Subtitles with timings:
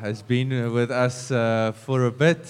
[0.00, 2.46] has been with us uh, for a bit,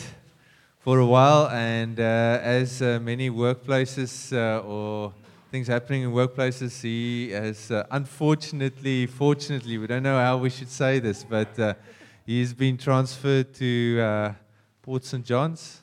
[0.80, 5.14] for a while, and uh, as uh, many workplaces uh, or
[5.50, 10.68] things happening in workplaces, he has uh, unfortunately, fortunately, we don't know how we should
[10.68, 11.78] say this, but
[12.26, 14.34] he's been transferred to
[14.82, 15.24] Port St.
[15.24, 15.80] John's.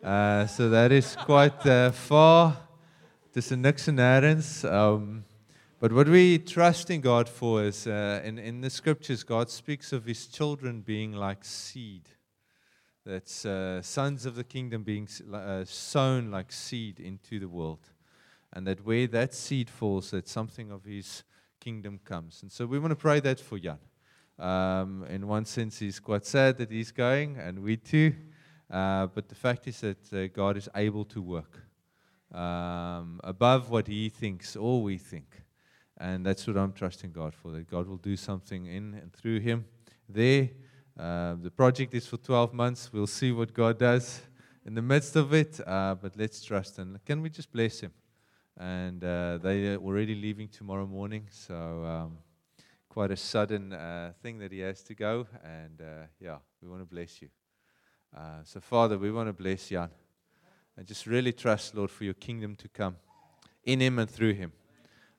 [0.00, 2.56] So that is quite far.
[3.34, 4.64] Tussen niks en nêrens.
[4.64, 5.24] Um,
[5.80, 9.92] but what we trust in God for is, uh, in, in the scriptures, God speaks
[9.92, 12.08] of his children being like seed.
[13.06, 17.88] That's uh, sons of the kingdom being uh, sown like seed into the world.
[18.52, 21.22] And that where that seed falls, that something of his
[21.60, 22.42] kingdom comes.
[22.42, 23.78] And so we want to pray that for Jan.
[24.38, 28.14] Um, in one sense, he's quite sad that he's going, and we too.
[28.70, 31.60] Uh, but the fact is that uh, God is able to work
[32.32, 35.42] um, above what he thinks or we think.
[36.00, 39.40] And that's what I'm trusting God for, that God will do something in and through
[39.40, 39.64] him
[40.08, 40.50] there.
[40.98, 42.90] Uh, the project is for 12 months.
[42.92, 44.20] We'll see what God does
[44.64, 46.78] in the midst of it, uh, but let's trust.
[46.78, 47.92] And can we just bless him?
[48.56, 52.18] And uh, they are already leaving tomorrow morning, so um,
[52.88, 55.26] quite a sudden uh, thing that he has to go.
[55.44, 57.28] And uh, yeah, we want to bless you.
[58.16, 59.90] Uh, so, Father, we want to bless Jan
[60.76, 62.96] and just really trust, Lord, for your kingdom to come
[63.64, 64.52] in him and through him.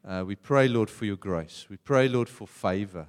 [0.08, 1.66] Uh, we pray, Lord, for your grace.
[1.70, 3.08] We pray, Lord, for favor.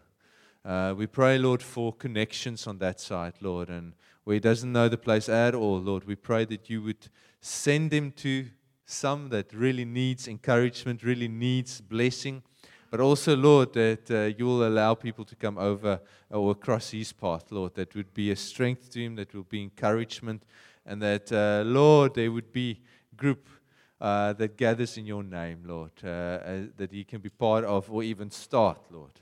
[0.64, 3.70] Uh, we pray, Lord, for connections on that side, Lord.
[3.70, 3.92] And
[4.24, 7.08] where he doesn't know the place at all, Lord, we pray that you would
[7.40, 8.46] send him to
[8.84, 12.42] some that really needs encouragement, really needs blessing.
[12.90, 17.12] But also, Lord, that uh, you will allow people to come over or across his
[17.12, 20.42] path, Lord, that would be a strength to him, that will be encouragement,
[20.84, 22.80] and that, uh, Lord, there would be
[23.16, 23.48] group
[24.00, 27.90] uh, that gathers in your name, Lord, uh, uh, that he can be part of
[27.90, 29.20] or even start, Lord.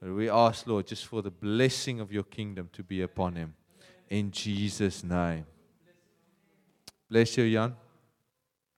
[0.00, 3.54] But we ask, Lord, just for the blessing of your kingdom to be upon him.
[4.08, 5.46] In Jesus' name.
[7.10, 7.74] Bless you, Jan.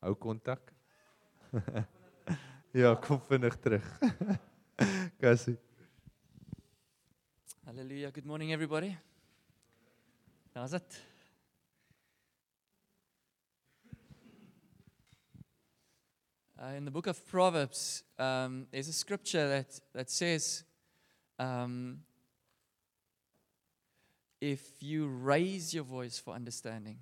[0.03, 0.73] Hou kontak.
[2.73, 3.83] ja, kom vinnig terug.
[5.21, 5.57] Cassie.
[7.67, 8.11] Hallelujah.
[8.11, 8.97] Good morning, everybody.
[10.55, 11.10] How's it?
[16.63, 20.63] Uh, in the book of Proverbs, um, there's a scripture that, that says,
[21.39, 22.01] um,
[24.43, 26.99] if you raise your voice for understanding,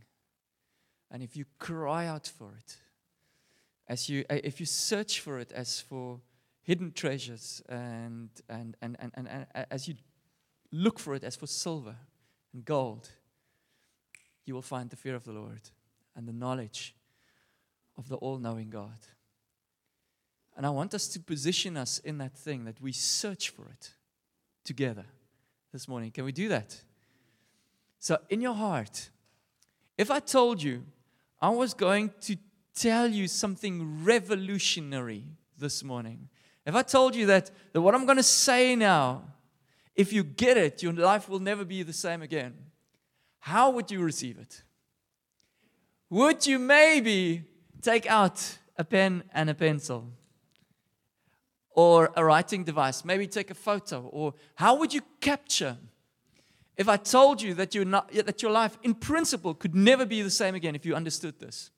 [1.11, 2.77] and if you cry out for it,
[3.89, 6.21] as you, uh, if you search for it as for
[6.63, 9.95] hidden treasures, and, and, and, and, and, and uh, as you
[10.71, 11.97] look for it as for silver
[12.55, 13.11] and gold,
[14.45, 15.63] you will find the fear of the Lord
[16.15, 16.95] and the knowledge
[17.97, 18.99] of the all knowing God.
[20.59, 23.95] And I want us to position us in that thing that we search for it
[24.65, 25.07] together
[25.73, 26.11] this morning.
[26.11, 26.83] Can we do that?
[28.01, 29.11] So, in your heart,
[29.97, 30.85] if I told you
[31.41, 32.37] I was going to
[32.75, 35.27] tell you something revolutionary
[35.57, 36.29] this morning,
[36.67, 39.23] if I told you that, that what I'm going to say now
[39.95, 42.55] if you get it, your life will never be the same again.
[43.39, 44.63] How would you receive it?
[46.11, 47.45] Would you maybe
[47.81, 50.13] take out a pen and a pencil?
[51.79, 55.77] Or a writing device, maybe take a photo, or how would you capture?
[56.77, 60.21] If I told you that, you're not, that your life, in principle, could never be
[60.23, 61.71] the same again if you understood this.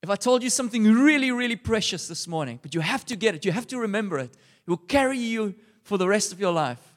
[0.00, 3.34] If I told you something really, really precious this morning, but you have to get
[3.34, 6.52] it, you have to remember it, it will carry you for the rest of your
[6.52, 6.94] life.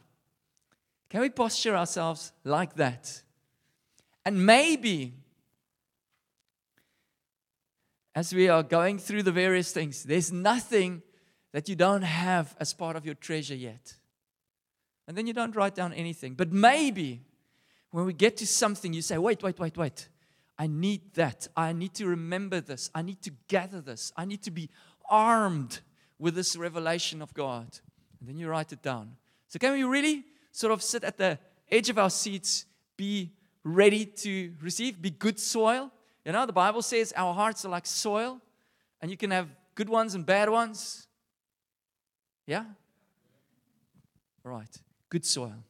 [1.10, 3.24] Can we posture ourselves like that?
[4.24, 5.16] And maybe,
[8.20, 11.02] as we are going through the various things, there's nothing
[11.54, 13.96] that you don't have as part of your treasure yet.
[15.08, 16.34] And then you don't write down anything.
[16.34, 17.22] But maybe
[17.92, 20.10] when we get to something, you say, wait, wait, wait, wait.
[20.58, 21.48] I need that.
[21.56, 22.92] I need to remember this.
[22.94, 24.12] I need to gather this.
[24.18, 24.70] I need to be
[25.10, 25.80] armed
[26.20, 27.70] with this revelation of God.
[28.20, 29.16] And then you write it down.
[29.48, 31.40] So, can we really sort of sit at the
[31.72, 32.66] edge of our seats,
[32.98, 33.32] be
[33.64, 35.90] ready to receive, be good soil?
[36.26, 38.42] You know, the Bible says our hearts are like soil,
[39.02, 41.08] and you can have good ones and bad ones.
[42.46, 42.66] Yeah?
[44.46, 44.76] All right.
[45.10, 45.64] Good soil.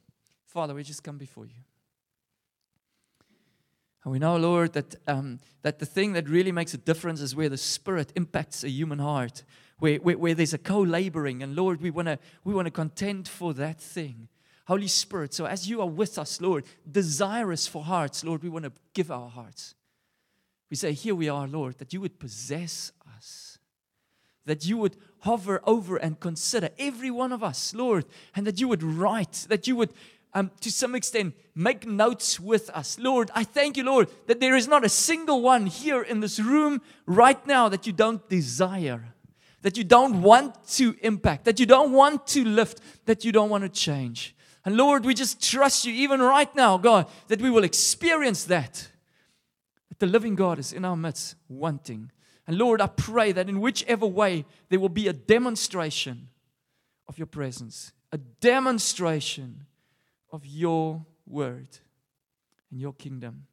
[0.46, 1.62] Father, we just come before you.
[4.02, 7.36] And we know, Lord, that, um, that the thing that really makes a difference is
[7.36, 9.44] where the Spirit impacts a human heart,
[9.78, 11.42] where, where, where there's a co laboring.
[11.42, 14.28] And Lord, we want to we wanna contend for that thing.
[14.66, 18.64] Holy Spirit, so as you are with us, Lord, desirous for hearts, Lord, we want
[18.64, 19.74] to give our hearts.
[20.70, 23.58] We say, Here we are, Lord, that you would possess us.
[24.46, 28.68] that you would hover over and consider every one of us, Lord, and that you
[28.68, 29.92] would write, that you would,
[30.32, 32.98] um, to some extent, make notes with us.
[32.98, 36.40] Lord, I thank you, Lord, that there is not a single one here in this
[36.40, 39.14] room right now that you don't desire,
[39.62, 43.50] that you don't want to impact, that you don't want to lift, that you don't
[43.50, 44.34] want to change.
[44.64, 48.89] And Lord, we just trust you even right now, God, that we will experience that.
[50.00, 52.10] The living God is in our midst, wanting
[52.50, 56.30] and Lord, I pray that in whichever way there will be a demonstration
[57.06, 59.66] of your presence, a demonstration
[60.32, 61.68] of your word
[62.68, 63.46] and your kingdom.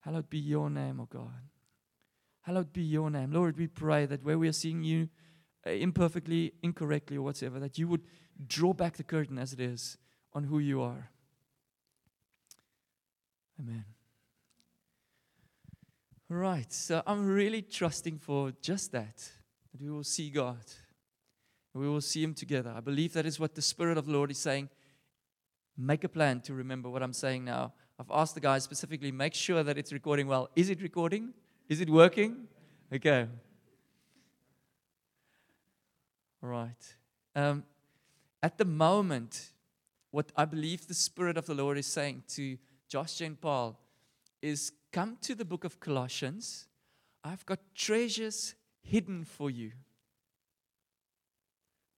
[0.00, 1.50] Hallowed be your name, O oh God.
[2.42, 3.30] Hallowed be your name.
[3.30, 5.08] Lord, we pray that where we are seeing you
[5.64, 8.02] uh, imperfectly, incorrectly, or whatever, that you would
[8.44, 9.98] draw back the curtain as it is
[10.32, 11.10] on who you are.
[13.60, 13.84] Amen.
[16.32, 20.64] Right, so I'm really trusting for just that, that we will see God.
[21.74, 22.72] We will see Him together.
[22.74, 24.68] I believe that is what the Spirit of the Lord is saying.
[25.76, 27.72] Make a plan to remember what I'm saying now.
[27.98, 30.48] I've asked the guys specifically, make sure that it's recording well.
[30.54, 31.34] Is it recording?
[31.68, 32.46] Is it working?
[32.94, 33.26] Okay.
[36.40, 36.94] Right.
[37.34, 37.64] Um,
[38.40, 39.50] at the moment,
[40.12, 42.56] what I believe the Spirit of the Lord is saying to
[42.88, 43.80] Josh and Paarl
[44.42, 46.66] is come to the book of Colossians.
[47.22, 49.72] I've got treasures hidden for you.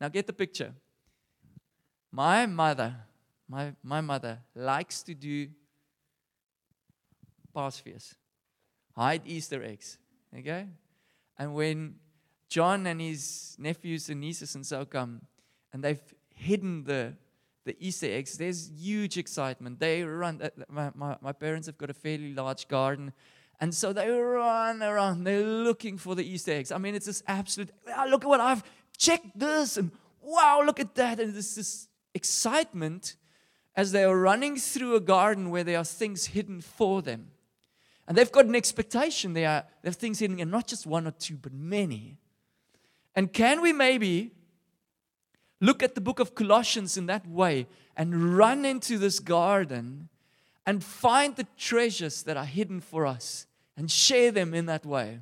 [0.01, 0.75] Now get the picture.
[2.11, 2.97] My mother,
[3.49, 5.49] my, my mother likes to do
[7.55, 8.15] Paasfees,
[8.97, 9.99] hide Easter eggs.
[10.37, 10.67] Okay?
[11.39, 11.97] And when
[12.49, 15.23] John and his nephews and nieces and so come,
[15.73, 16.03] and they've
[16.35, 17.15] hidden the
[17.65, 19.79] the Easter eggs, there's huge excitement.
[19.79, 23.13] They run, uh, my, my, my parents have got a fairly large garden.
[23.61, 26.73] And so they run around, they're looking for the Easter eggs.
[26.73, 28.65] I mean, it's this absolute, oh, look at what I've
[28.99, 31.21] checked this, and wow, look at that.
[31.21, 33.17] And there's this excitement
[33.77, 37.29] as they are running through a garden where there are things hidden for them.
[38.09, 39.33] And they've got an expectation.
[39.33, 42.19] There are, there are things hidden, and not just one or two, but many.
[43.15, 44.33] And can we maybe
[45.63, 50.09] look at the book of Colossians in that way and run into this garden
[50.67, 55.21] and find the treasures that are hidden for us and share them in that way.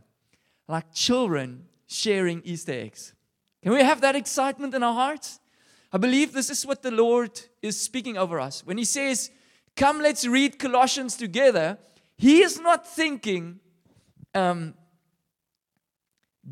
[0.67, 3.13] Like children sharing Easter eggs.
[3.63, 5.41] Can we have that excitement in our hearts?
[5.93, 8.65] I believe this is what the Lord is speaking over us.
[8.65, 9.31] When He says,
[9.77, 11.77] Come, let's read Colossians together,
[12.17, 13.61] He is not thinking
[14.35, 14.75] um,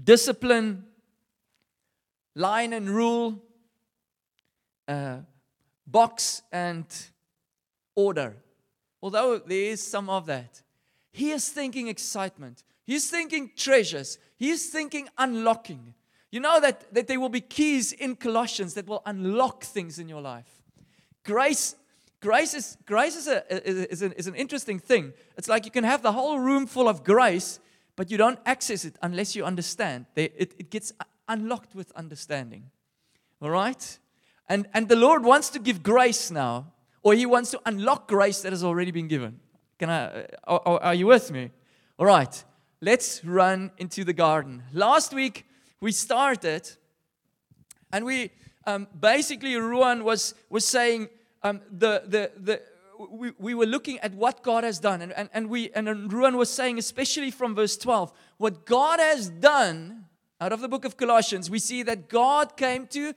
[0.05, 0.85] discipline,
[2.35, 3.43] line and rule,
[4.89, 5.19] uh,
[5.87, 6.85] box and
[7.95, 8.37] order.
[9.01, 10.63] Although there is some of that,
[11.13, 12.65] he is thinking excitement.
[12.85, 14.19] He's thinking treasures.
[14.37, 15.95] He's thinking unlocking.
[16.31, 20.09] You know that, that there will be keys in Colossians that will unlock things in
[20.09, 20.63] your life.
[21.25, 21.75] Grace,
[22.21, 25.13] grace is grace is, a, is, an, is an interesting thing.
[25.37, 27.61] It's like you can have the whole room full of grace,
[27.97, 30.07] but you don't access it unless you understand.
[30.15, 30.93] They, it, it gets
[31.29, 32.71] unlocked with understanding.
[33.41, 33.99] All right?
[34.49, 36.73] And, and the Lord wants to give grace now,
[37.03, 39.41] or He wants to unlock grace that has already been given.
[39.79, 41.51] Can I, uh, are, are you with me?
[41.99, 42.45] All right,
[42.81, 44.63] let's run into the garden.
[44.73, 45.47] Last week
[45.81, 46.71] we started,
[47.93, 48.31] and we
[48.69, 51.09] um, basically, Ruan was, was saying
[51.43, 52.63] um, the, the, the,
[53.11, 55.01] we, we were looking at what God has done.
[55.01, 59.31] And, and, and, we, and Ruan was saying, especially from verse 12, what God has
[59.31, 60.05] done
[60.39, 63.15] out of the book of Colossians, we see that God came to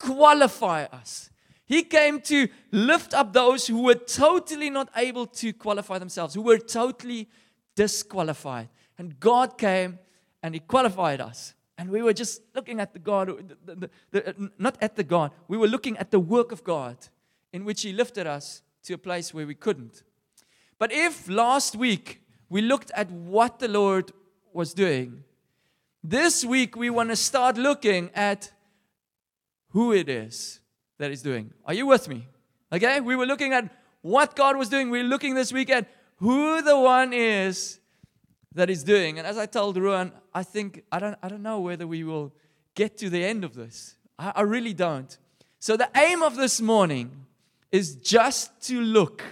[0.00, 1.30] qualify us.
[1.66, 6.42] He came to lift up those who were totally not able to qualify themselves, who
[6.42, 7.28] were totally
[7.76, 8.68] disqualified.
[8.98, 10.00] And God came
[10.42, 11.54] and He qualified us.
[11.78, 15.30] And we were just looking at the God, the, the, the, not at the God,
[15.46, 16.96] we were looking at the work of God
[17.52, 20.02] in which He lifted us to a place where we couldn't.
[20.78, 24.12] But if last week we looked at what the Lord
[24.52, 25.22] was doing,
[26.02, 28.50] this week we want to start looking at
[29.70, 30.60] who it is
[30.98, 31.52] that is doing.
[31.64, 32.26] Are you with me?
[32.72, 33.68] Okay, we were looking at
[34.02, 34.90] what God was doing.
[34.90, 37.80] We are looking this week at who the one is
[38.54, 39.18] that is doing.
[39.18, 42.32] And as I told Ruan, I think I don't I don't know whether we will
[42.74, 43.96] get to the end of this.
[44.18, 45.16] I, I really don't.
[45.58, 47.26] So the aim of this morning
[47.70, 49.22] is just to look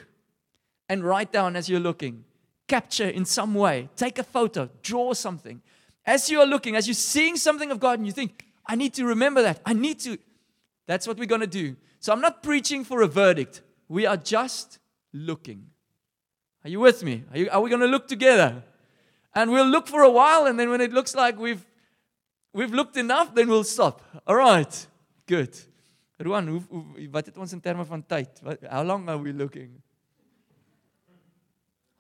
[0.89, 2.25] and write down as you're looking.
[2.67, 3.89] Capture in some way.
[3.97, 5.63] Take a photo, draw something.
[6.05, 8.95] As you are looking, as you're seeing something of God and you think, I need
[8.95, 9.61] to remember that.
[9.65, 10.19] I need to
[10.89, 11.77] that's what we're going to do.
[12.01, 13.61] So I'm not preaching for a verdict.
[13.89, 14.79] We are just
[15.13, 15.67] looking.
[16.65, 17.25] Are you with me?
[17.31, 18.65] Are, you, are we going to look together?
[19.35, 21.65] And we'll look for a while, and then when it looks like we've
[22.55, 24.03] we've looked enough, then we'll stop.
[24.27, 24.87] All right.
[25.27, 25.57] Good.
[26.19, 26.67] Ruan,
[27.13, 28.41] wat het ons in van tyd?
[28.43, 29.83] Wat, how long are we looking?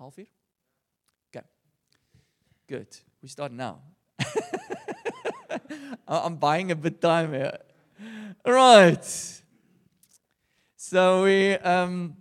[0.00, 0.26] Halfuur?
[1.28, 1.46] Okay.
[2.66, 2.96] Good.
[3.22, 3.82] We start now.
[6.08, 7.58] I'm buying a bit time here.
[8.44, 9.04] Right.
[10.76, 12.16] So we um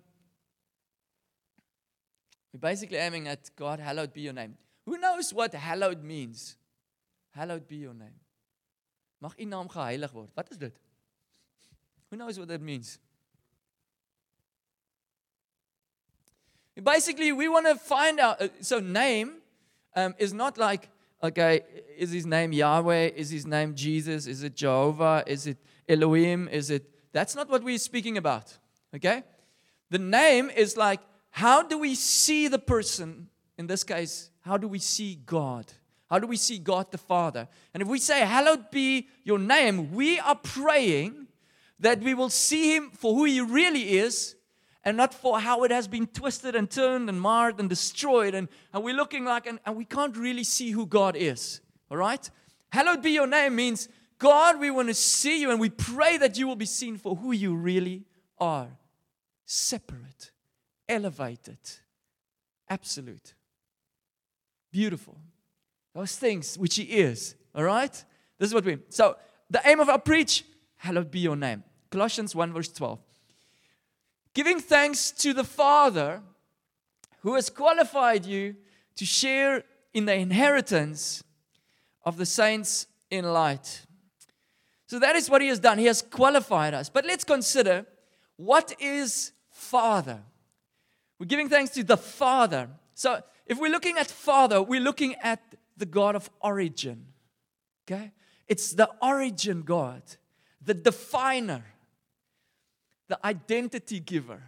[2.53, 4.57] we're basically aiming at God, hallowed be your name.
[4.86, 6.57] Who knows what hallowed means?
[7.31, 8.15] Hallowed be your name.
[9.22, 10.31] Mag u naam geheilig word.
[10.36, 10.74] Wat is dit?
[12.10, 13.00] Who knows what that means?
[16.81, 18.41] Basically, we want to find out.
[18.41, 19.34] Uh, so, name
[19.96, 20.89] um, is not like,
[21.24, 21.62] okay,
[21.97, 23.12] is his name Yahweh?
[23.15, 24.27] Is his name Jesus?
[24.27, 25.24] Is it Jehovah?
[25.25, 25.57] Is it
[25.88, 26.47] Elohim?
[26.50, 26.89] Is it.
[27.12, 28.57] That's not what we're speaking about.
[28.95, 29.24] Okay?
[29.89, 31.00] The name is like,
[31.31, 33.29] how do we see the person?
[33.57, 35.65] In this case, how do we see God?
[36.09, 37.47] How do we see God the Father?
[37.74, 41.27] And if we say, Hallowed be your name, we are praying
[41.79, 44.36] that we will see him for who he really is
[44.88, 48.34] and not for how it has been twisted and turned and marred and destroyed.
[48.34, 51.60] And, and we're looking like, and, and we can't really see who God is.
[51.91, 52.29] All right?
[52.70, 56.38] Hallowed be your name means, God, we want to see you and we pray that
[56.38, 58.06] you will be seen for who you really
[58.39, 58.70] are
[59.46, 60.32] separate,
[60.88, 61.60] elevated,
[62.70, 63.34] absolute,
[64.72, 65.17] beautiful.
[65.94, 67.36] Those things which He is.
[67.53, 67.91] All right?
[68.39, 68.77] This is what we.
[68.88, 69.17] So,
[69.50, 70.46] the aim of our preach,
[70.77, 71.65] hallowed be your name.
[71.91, 73.00] Colossians 1, verse 12.
[74.38, 76.22] Giving thanks to the Father
[77.22, 78.56] who has qualified you
[78.96, 79.63] to share
[79.96, 81.24] in the inheritance
[82.06, 83.88] of the saints in light.
[84.86, 85.79] So that is what he has done.
[85.79, 86.88] He has qualified us.
[86.88, 87.88] But let's consider
[88.36, 90.20] what is Father?
[91.17, 92.70] We're giving thanks to the Father.
[92.94, 95.41] So if we're looking at Father, we're looking at
[95.77, 97.08] the God of origin.
[97.88, 98.12] Okay?
[98.48, 100.03] It's the origin God,
[100.63, 101.63] the definer,
[103.07, 104.41] the identity giver.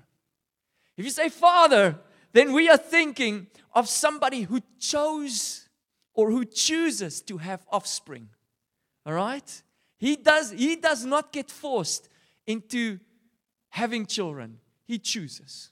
[0.97, 1.97] If you say Father,
[2.33, 5.67] then we are thinking of somebody who chose
[6.13, 8.29] or who chooses to have offspring.
[9.05, 9.63] All right?
[9.97, 12.09] He does, he does not get forced
[12.45, 12.99] into
[13.69, 15.69] having children, he chooses.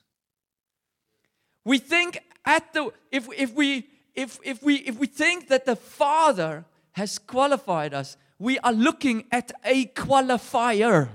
[1.65, 5.75] We think at the if if we if if we if we think that the
[5.75, 6.63] Father
[6.93, 11.09] has qualified us, we are looking at a qualifier.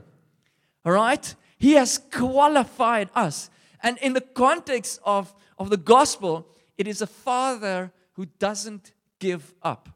[0.84, 1.34] All right?
[1.62, 3.48] He has qualified us.
[3.84, 9.54] And in the context of, of the gospel, it is a father who doesn't give
[9.62, 9.88] up.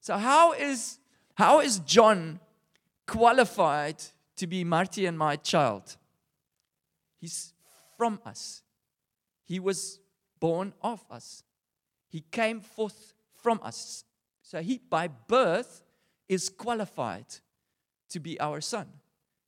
[0.00, 0.98] So, how is,
[1.34, 2.38] how is John
[3.06, 3.96] qualified
[4.36, 5.96] to be Marty and my child?
[7.18, 7.54] He's
[7.96, 8.62] from us,
[9.42, 10.00] he was
[10.38, 11.42] born of us,
[12.08, 14.04] he came forth from us.
[14.42, 15.82] So, he by birth
[16.28, 17.36] is qualified
[18.10, 18.86] to be our son.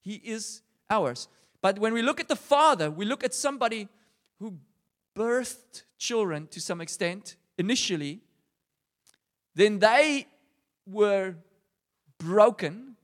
[0.01, 1.29] He is ours.
[1.61, 3.89] But when we look at the Father, we look at somebody
[4.39, 4.59] who
[5.17, 8.21] birthed children to some extent initially,
[9.55, 10.27] then they
[10.87, 11.35] were
[12.19, 12.97] broken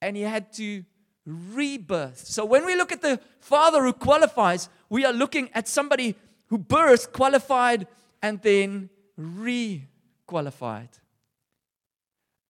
[0.00, 0.84] and he had to
[1.26, 2.26] rebirth.
[2.26, 6.14] So when we look at the Father who qualifies, we are looking at somebody
[6.46, 7.86] who birthed, qualified,
[8.22, 9.84] and then re
[10.26, 10.90] qualified.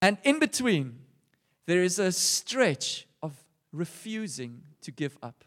[0.01, 0.99] And in between,
[1.65, 3.07] there is a stretch
[3.71, 5.43] refusing to give up,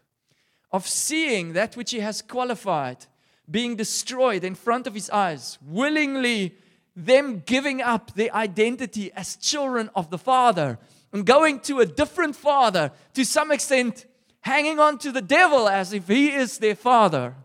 [0.71, 3.05] of seeing that which he has qualified
[3.49, 6.55] being destroyed in front of his eyes, willingly
[6.95, 10.77] them giving up their identity as children of the Father
[11.11, 14.05] and going to a different Father, to some extent,
[14.41, 17.35] hanging on to the devil as if he is their Father.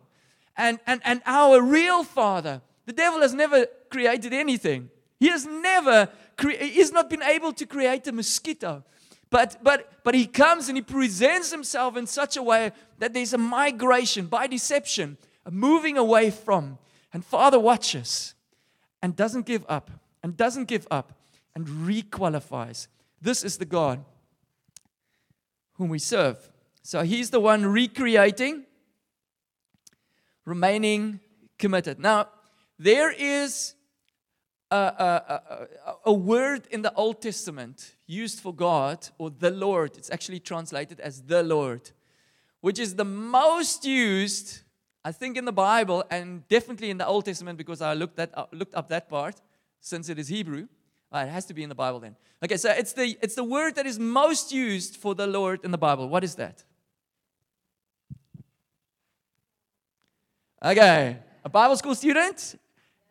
[0.56, 4.90] And, and, and our real Father, the devil has never created anything.
[5.20, 8.84] He has never, cre- he's not been able to create a mosquito.
[9.30, 13.34] But, but, but he comes and he presents himself in such a way that there's
[13.34, 16.78] a migration by deception, a moving away from.
[17.12, 18.34] And Father watches
[19.02, 19.90] and doesn't give up
[20.22, 21.12] and doesn't give up
[21.54, 22.86] and requalifies.
[23.20, 24.04] This is the God
[25.74, 26.50] whom we serve.
[26.82, 28.64] So he's the one recreating,
[30.44, 31.20] remaining
[31.58, 31.98] committed.
[31.98, 32.28] Now,
[32.78, 33.74] there is
[34.70, 35.42] a, a,
[35.86, 39.96] a, a, word in the Old Testament used for God or the Lord.
[39.96, 41.90] It's actually translated as the Lord,
[42.60, 44.60] which is the most used,
[45.04, 48.30] I think, in the Bible and definitely in the Old Testament because I looked, that,
[48.36, 49.40] up, looked up that part
[49.80, 50.68] since it is Hebrew.
[51.10, 52.14] Uh, it has to be in the Bible then.
[52.44, 55.70] Okay, so it's the, it's the word that is most used for the Lord in
[55.70, 56.08] the Bible.
[56.08, 56.62] What is that?
[60.62, 62.58] Okay, a Bible school student?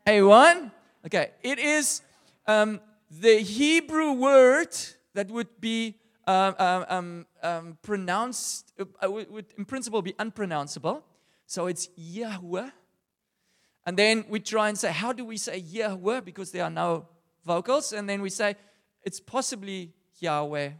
[0.05, 0.71] A1?
[1.07, 2.01] Okay, it is
[2.47, 4.75] um, the Hebrew word
[5.13, 5.95] that would be
[6.27, 11.05] um, um, um, um, pronounced, uh, would, would in principle be unpronounceable.
[11.45, 12.71] So it's Yahweh.
[13.85, 16.19] And then we try and say, how do we say Yahweh?
[16.19, 17.07] Because there are no
[17.45, 17.93] vocals.
[17.93, 18.57] And then we say,
[19.01, 20.71] it's possibly Yahweh.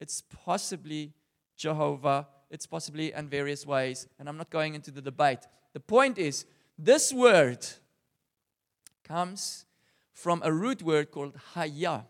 [0.00, 1.12] It's possibly
[1.54, 2.28] Jehovah.
[2.48, 4.08] It's possibly in various ways.
[4.18, 5.40] And I'm not going into the debate.
[5.74, 6.46] The point is,
[6.78, 7.66] this word
[9.04, 9.65] comes
[10.16, 12.06] from a root word called Haya.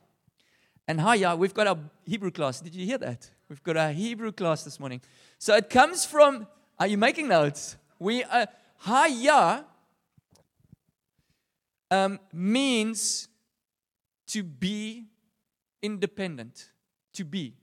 [0.86, 2.60] And Haya, we've got a Hebrew class.
[2.60, 3.28] Did you hear that?
[3.48, 5.00] We've got a Hebrew class this morning.
[5.38, 6.46] So it comes from,
[6.78, 7.76] are you making notes?
[7.98, 8.46] We uh,
[8.78, 9.64] Haya
[11.90, 13.26] um, means
[14.28, 15.06] to be
[15.82, 16.70] independent,
[17.14, 17.54] to be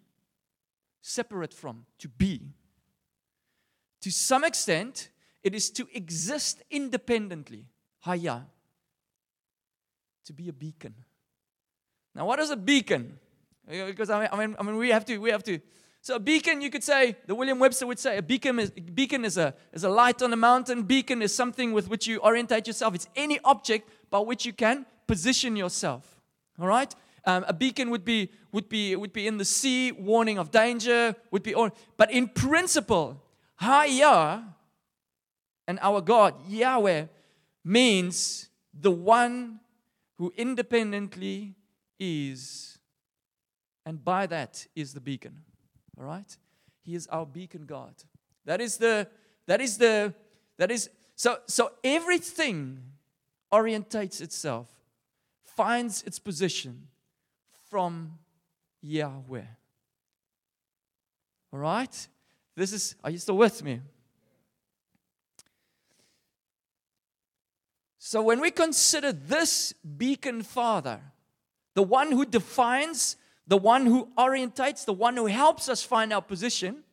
[1.02, 2.42] separate from, to be.
[4.02, 5.08] To some extent,
[5.42, 7.68] it is to exist independently.
[8.02, 8.42] Haya.
[10.26, 10.96] To be a beacon.
[12.16, 13.20] Now, what is a beacon?
[13.68, 15.60] Because I mean, I mean, we have to, we have to.
[16.02, 19.24] So a beacon, you could say, the William Webster would say, a beacon is, beacon
[19.24, 20.84] is a is a light on a mountain.
[20.84, 22.94] Beacon is something with which you orientate yourself.
[22.94, 26.20] It's any object by which you can position yourself.
[26.60, 26.94] All right.
[27.26, 31.16] Um, a beacon would be would be would be in the sea, warning of danger.
[31.32, 31.56] Would be,
[31.96, 33.24] but in principle,
[33.56, 34.44] Haya
[35.68, 37.06] and our God Yahweh
[37.64, 39.62] means the one
[40.18, 41.56] who independently
[42.00, 42.78] is,
[43.86, 45.42] and by that is the beacon.
[45.98, 46.38] All right?
[46.84, 47.94] He is our beacon God.
[48.46, 49.08] That is the,
[49.48, 50.14] that is the,
[50.58, 52.80] that is, so, so everything
[53.52, 54.70] orientates itself,
[55.44, 56.88] finds its position
[57.70, 58.20] from
[58.82, 59.42] Yahweh.
[61.52, 62.08] All right?
[62.56, 63.82] This is, are you still with me?
[68.14, 71.02] So when we consider this beacon father,
[71.74, 73.18] the one who defines,
[73.48, 76.84] the one who orientates, the one who helps us find our position,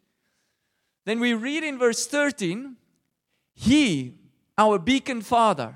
[1.04, 2.74] then we read in verse 13,
[3.52, 4.14] He,
[4.56, 5.74] our beacon father,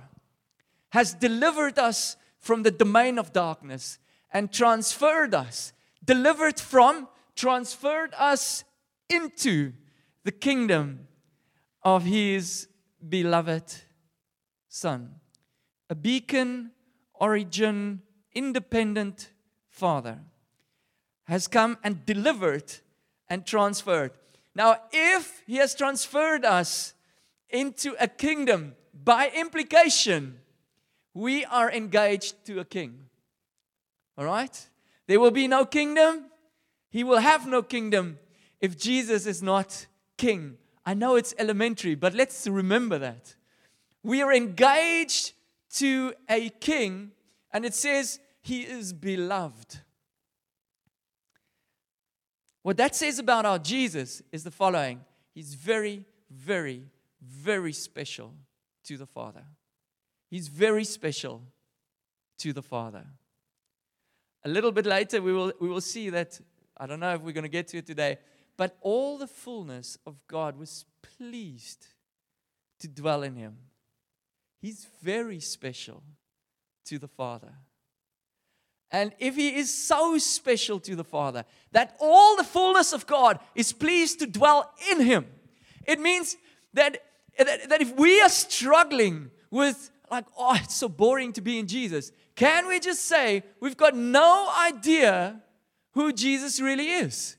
[0.92, 3.98] has delivered us from the domain of darkness
[4.33, 8.64] and transferred us, delivered from, transferred us
[9.11, 9.74] into
[10.24, 11.07] the kingdom
[11.83, 12.66] of His
[13.07, 13.74] beloved
[14.70, 15.16] Son.
[15.90, 16.70] A beacon,
[17.14, 18.03] origin,
[18.35, 19.31] independent
[19.68, 20.18] Father
[21.25, 22.73] has come and delivered
[23.29, 24.12] and transferred.
[24.55, 26.94] Now, if He has transferred us
[27.51, 30.38] into a kingdom, by implication,
[31.12, 33.07] we are engaged to a king.
[34.16, 34.68] All right?
[35.07, 36.27] There will be no kingdom.
[36.90, 38.18] He will have no kingdom
[38.61, 40.57] if Jesus is not king.
[40.87, 43.35] I know it's elementary, but let's remember that.
[44.03, 45.34] We are engaged
[45.74, 47.12] to a king,
[47.52, 49.78] and it says he is beloved.
[52.62, 55.00] What that says about our Jesus is the following
[55.34, 56.84] He's very, very,
[57.20, 58.34] very special
[58.84, 59.44] to the Father.
[60.30, 61.42] He's very special
[62.38, 63.04] to the Father.
[64.44, 66.40] A little bit later, we will, we will see that,
[66.76, 68.18] I don't know if we're going to get to it today,
[68.56, 71.87] but all the fullness of God was pleased
[72.78, 73.56] to dwell in him.
[74.64, 76.03] He's very special
[76.87, 77.53] to the Father.
[78.90, 83.40] And if he is so special to the Father that all the fullness of God
[83.55, 85.27] is pleased to dwell in him,
[85.87, 86.38] it means
[86.72, 86.96] that,
[87.37, 91.66] that, that if we are struggling with, like, oh, it's so boring to be in
[91.66, 95.42] Jesus, can we just say we've got no idea
[95.92, 97.37] who Jesus really is?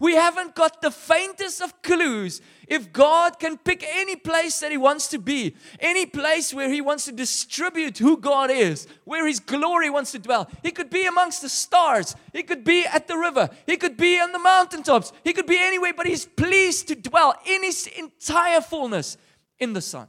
[0.00, 4.78] We haven't got the faintest of clues if God can pick any place that He
[4.78, 9.40] wants to be, any place where He wants to distribute who God is, where His
[9.40, 10.48] glory wants to dwell.
[10.62, 14.18] He could be amongst the stars, He could be at the river, He could be
[14.18, 18.62] on the mountaintops, He could be anywhere, but He's pleased to dwell in His entire
[18.62, 19.18] fullness
[19.58, 20.08] in the Son.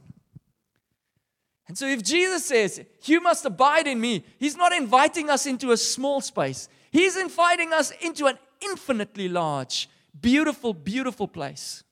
[1.68, 5.70] And so, if Jesus says, You must abide in me, He's not inviting us into
[5.72, 8.38] a small space, He's inviting us into an
[8.70, 9.88] infinitely large,
[10.20, 11.84] beautiful, beautiful place.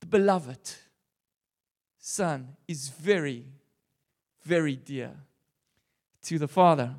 [0.00, 0.74] The beloved
[1.98, 3.44] Son is very,
[4.42, 5.12] very dear
[6.22, 6.94] to the Father.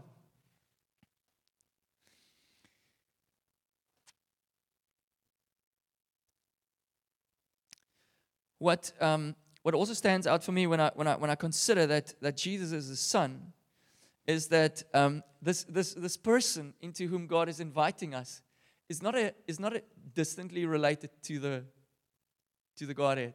[8.59, 11.85] What, um, what also stands out for me when I, when I, when I consider
[11.87, 13.51] that, that Jesus is the Son
[14.27, 18.41] is that um, this, this, this person into whom God is inviting us
[18.89, 19.83] is not, a, is not a
[20.13, 21.63] distantly related to the,
[22.77, 23.33] to the Godhead.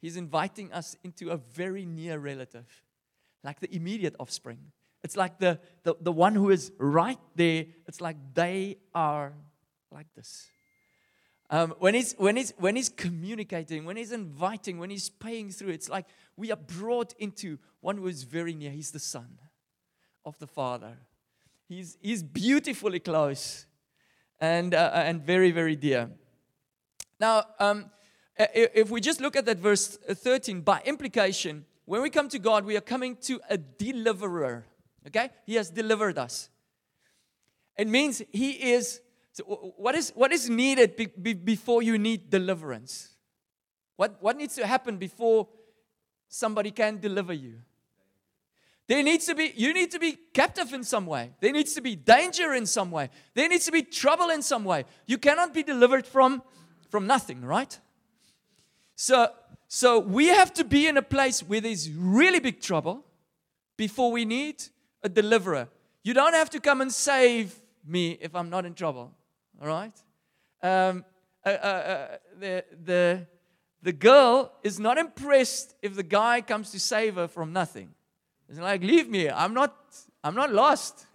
[0.00, 2.66] He's inviting us into a very near relative,
[3.42, 4.58] like the immediate offspring.
[5.02, 9.32] It's like the, the, the one who is right there, it's like they are
[9.90, 10.46] like this.
[11.50, 15.70] Um, when, he's, when, he's, when he's communicating, when he's inviting, when he's paying through,
[15.70, 16.04] it's like
[16.36, 18.70] we are brought into one who is very near.
[18.70, 19.38] He's the Son
[20.24, 20.96] of the Father.
[21.68, 23.66] He's, he's beautifully close
[24.40, 26.10] and, uh, and very, very dear.
[27.20, 27.90] Now, um,
[28.36, 32.64] if we just look at that verse 13, by implication, when we come to God,
[32.64, 34.66] we are coming to a deliverer.
[35.06, 35.30] Okay?
[35.46, 36.50] He has delivered us.
[37.76, 39.00] It means He is.
[39.32, 39.44] So
[39.76, 43.14] what is what is needed be, be, before you need deliverance?
[43.96, 45.48] What what needs to happen before
[46.28, 47.60] somebody can deliver you?
[48.88, 51.30] There needs to be you need to be captive in some way.
[51.40, 53.10] There needs to be danger in some way.
[53.34, 54.84] There needs to be trouble in some way.
[55.06, 56.42] You cannot be delivered from
[56.90, 57.78] from nothing, right?
[58.96, 59.30] So
[59.68, 63.04] so we have to be in a place where there's really big trouble
[63.76, 64.64] before we need
[65.02, 65.68] a deliverer.
[66.02, 67.54] You don't have to come and save
[67.86, 69.12] me if I'm not in trouble.
[69.60, 69.92] All right?
[70.62, 71.04] Um,
[71.44, 73.26] uh, uh, uh, the, the,
[73.82, 77.94] the girl is not impressed if the guy comes to save her from nothing.
[78.48, 79.28] It's like, leave me.
[79.28, 79.76] I'm not,
[80.24, 81.06] I'm not lost.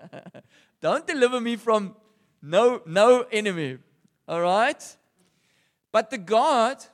[0.80, 1.96] don't deliver me from
[2.42, 3.78] no, no enemy.
[4.28, 4.96] All right?
[5.90, 6.84] But the God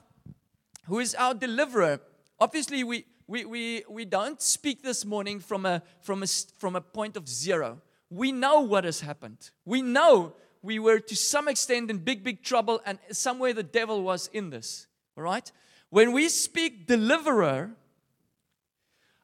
[0.86, 2.00] who is our deliverer,
[2.38, 6.26] obviously we, we, we, we don't speak this morning from a, from, a,
[6.58, 7.80] from a point of zero.
[8.08, 9.50] We know what has happened.
[9.64, 14.02] We know we were to some extent in big, big trouble, and somewhere the devil
[14.02, 14.86] was in this.
[15.16, 15.50] All right?
[15.90, 17.70] When we speak deliverer,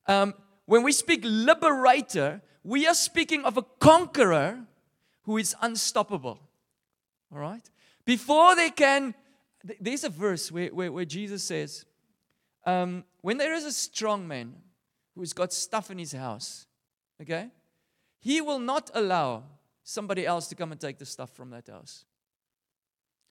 [0.07, 0.35] um,
[0.67, 4.67] when we speak liberator, we are speaking of a conqueror
[5.23, 6.39] who is unstoppable.
[7.33, 7.69] All right?
[8.05, 9.15] Before they can,
[9.81, 11.85] there's a verse where, where, where Jesus says,
[12.65, 14.55] um, when there is a strong man
[15.15, 16.67] who's got stuff in his house,
[17.21, 17.49] okay,
[18.21, 19.45] he will not allow
[19.83, 22.05] somebody else to come and take the stuff from that house.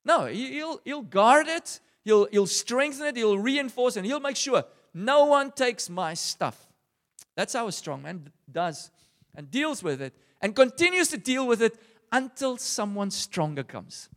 [0.06, 4.38] No, he'll, he'll guard it, he'll, he'll strengthen it, he'll reinforce it, and he'll make
[4.38, 4.64] sure
[4.96, 6.68] no one takes my stuff.
[7.36, 8.90] That's how a strong man does
[9.36, 11.78] and deals with it and continues to deal with it
[12.12, 14.10] until someone stronger comes.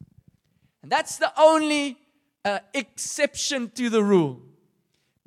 [0.83, 1.99] And that's the only
[2.45, 4.41] uh, exception to the rule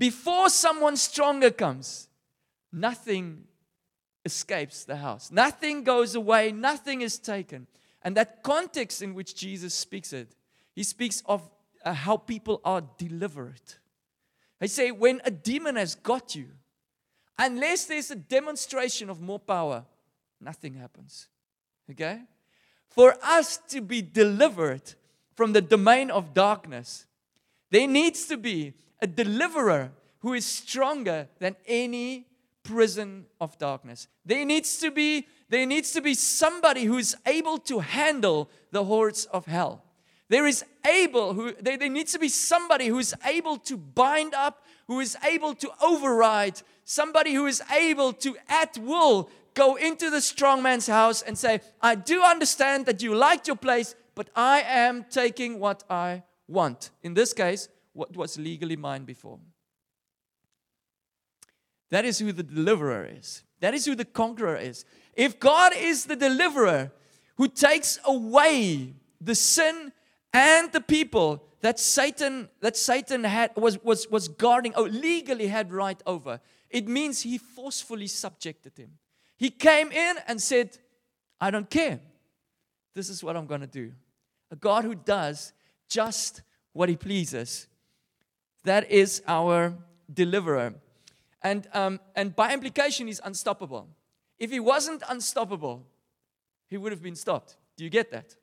[0.01, 2.09] before someone stronger comes,
[2.71, 3.43] nothing
[4.25, 5.29] escapes the house.
[5.31, 7.67] Nothing goes away, nothing is taken.
[8.01, 10.35] And that context in which Jesus speaks it,
[10.73, 11.47] he speaks of
[11.85, 13.61] uh, how people are delivered.
[14.61, 16.45] They say, when a demon has got you,
[17.37, 19.83] unless there's a demonstration of more power,
[20.39, 21.27] nothing happens.
[21.89, 22.21] Okay?
[22.87, 24.93] For us to be delivered
[25.35, 27.07] from the domain of darkness,
[27.71, 32.27] there needs to be a deliverer who is stronger than any
[32.61, 34.07] prison of darkness.
[34.23, 38.85] There needs to be there needs to be somebody who is able to handle the
[38.85, 39.83] hordes of hell.
[40.31, 44.33] There is able who there, there needs to be somebody who is able to bind
[44.33, 50.09] up, who is able to override, somebody who is able to at will go into
[50.09, 54.29] the strong man's house and say, I do understand that you liked your place, but
[54.33, 56.91] I am taking what I want.
[57.03, 59.37] In this case, what was legally mine before.
[61.89, 63.43] That is who the deliverer is.
[63.59, 64.85] That is who the conqueror is.
[65.13, 66.93] If God is the deliverer
[67.35, 69.91] who takes away the sin
[70.33, 75.71] and the people that Satan that Satan had was was was guarding or legally had
[75.71, 76.39] right over,
[76.69, 78.97] it means he forcefully subjected him.
[79.37, 80.77] He came in and said,
[81.39, 81.99] I don't care.
[82.93, 83.91] This is what I'm going to do.
[84.51, 85.53] A God who does
[85.87, 86.41] just
[86.73, 87.67] what he pleases
[88.63, 89.73] that is our
[90.11, 90.75] deliverer.
[91.43, 93.87] And, um, and by implication, he's unstoppable.
[94.37, 95.85] If he wasn't unstoppable,
[96.67, 97.57] he would have been stopped.
[97.77, 98.35] Do you get that?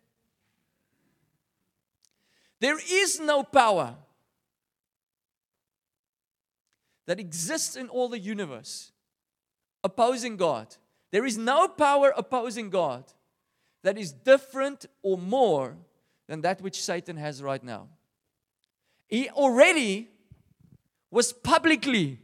[2.61, 3.94] There is no power
[7.07, 8.92] that exists in all the universe
[9.85, 10.77] opposing God.
[11.11, 13.05] There is no power opposing God
[13.83, 15.77] that is different or more
[16.27, 17.88] than that which Satan has right now.
[19.07, 20.09] He already
[21.11, 22.18] was publicly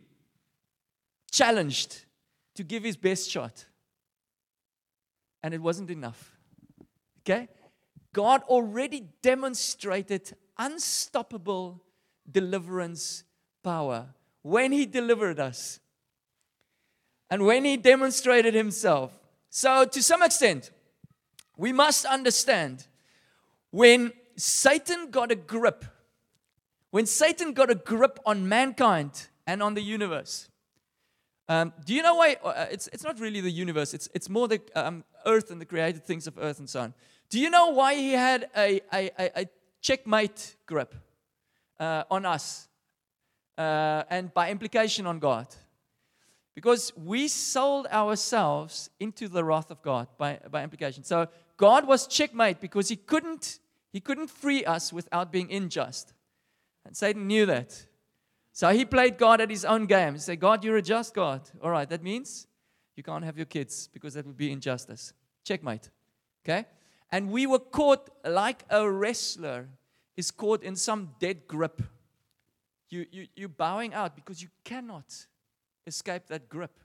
[1.31, 2.05] challenged
[2.55, 3.65] to give his best shot.
[5.43, 6.33] And it wasn't enough.
[7.21, 7.49] Okay?
[8.15, 11.83] God already demonstrated unstoppable
[12.31, 13.25] deliverance
[13.63, 14.07] power
[14.41, 15.81] when he delivered us
[17.29, 19.13] and when he demonstrated himself.
[19.51, 20.71] So, to some extent,
[21.59, 22.87] we must understand
[23.71, 25.85] when Satan got a grip
[26.95, 30.49] when Satan got a grip on mankind and on the universe,
[31.49, 32.37] Um, do you know why?
[32.43, 35.67] Uh, it's, it's not really the universe, it's, it's more the um, earth and the
[35.67, 36.95] created things of earth and so on.
[37.35, 39.47] Do you know why he had a, a, a, a
[39.81, 40.95] checkmate grip
[41.81, 42.69] uh, on us
[43.59, 45.49] uh, and by implication on God?
[46.55, 51.03] Because we sold ourselves into the wrath of God by, by implication.
[51.03, 53.59] So God was checkmate because he couldn't,
[53.93, 56.15] he couldn't free us without being unjust.
[56.87, 57.85] And Satan knew that.
[58.53, 60.13] So he played God at his own game.
[60.13, 61.41] He said, God, you're a just God.
[61.61, 62.47] All right, that means
[62.95, 65.13] you can't have your kids because that would be injustice.
[65.43, 65.91] Checkmate.
[66.45, 66.67] Okay?
[67.15, 69.69] And we were caught like a wrestler
[70.17, 71.81] is caught in some dead grip.
[72.91, 75.05] You, you, you're bowing out because you cannot
[75.87, 76.77] escape that grip.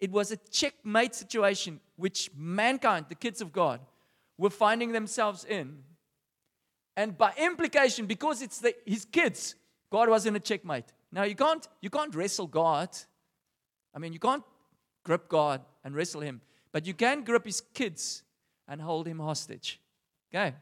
[0.00, 3.78] It was a checkmate situation which mankind, the kids of God,
[4.36, 5.84] were finding themselves in.
[6.96, 9.54] And by implication, because it's the, his kids,
[9.92, 10.92] God was in a checkmate.
[11.12, 12.88] Now you can't you can't wrestle God.
[13.94, 14.42] I mean, you can't
[15.04, 16.40] grip God and wrestle him,
[16.72, 18.24] but you can grip his kids
[18.68, 19.80] and hold him hostage.
[20.32, 20.54] Okay?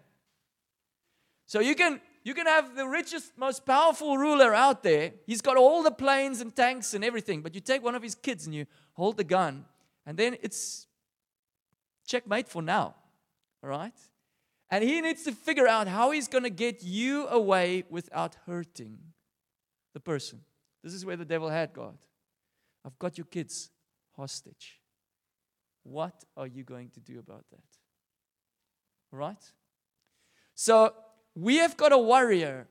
[1.47, 5.13] So you can you can have the richest, most powerful ruler out there.
[5.27, 8.17] He's got all the planes and tanks and everything, but you take one of his
[8.17, 9.65] kids and you hold the gun,
[10.05, 10.89] and then it's
[12.05, 12.97] checkmate for now.
[13.63, 13.95] All right?
[14.71, 18.99] And he needs to figure out how he's going to get you away without hurting
[19.95, 20.41] the person.
[20.83, 21.97] This is where the devil had God.
[22.85, 23.71] I've got your kids
[24.17, 24.81] hostage.
[25.85, 27.63] What are you going to do about that?
[29.17, 29.53] Right?
[30.55, 30.93] So
[31.35, 32.67] we have got a warrior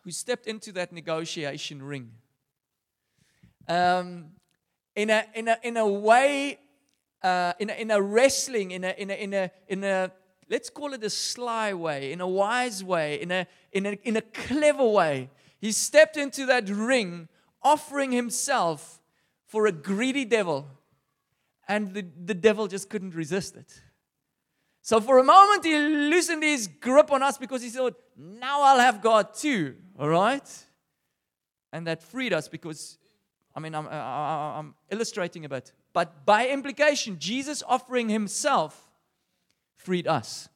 [0.00, 2.10] who stepped into that negotiation ring.
[3.68, 4.32] Um,
[4.94, 6.58] in, a, in, a, in a way,
[7.22, 10.12] uh, in, a, in a wrestling, in a, in, a, in, a, in a,
[10.50, 14.16] let's call it a sly way, in a wise way, in a, in a, in
[14.16, 17.28] a clever way, he stepped into that ring
[17.62, 19.00] offering himself
[19.46, 20.68] for a greedy devil.
[21.66, 23.80] And the, the devil just couldn't resist it.
[24.84, 28.80] So for a moment, he loosened his grip on us because he thought, now I'll
[28.80, 29.76] have God too.
[29.98, 30.46] All right?
[31.72, 32.98] And that freed us because,
[33.56, 35.72] I mean, I'm, I'm illustrating a bit.
[35.94, 38.90] But by implication, Jesus offering himself
[39.78, 40.50] freed us.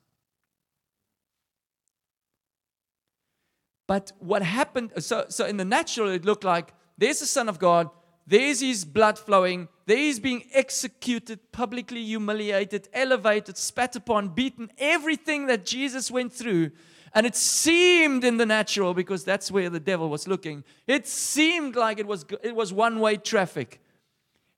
[3.86, 7.58] But what happened, so, so in the natural, it looked like there's the Son of
[7.58, 7.88] God,
[8.26, 15.64] there's his blood flowing, he's being executed, publicly humiliated, elevated, spat upon, beaten, everything that
[15.64, 16.72] Jesus went through.
[17.14, 21.74] And it seemed in the natural, because that's where the devil was looking, it seemed
[21.74, 23.81] like it was, it was one way traffic.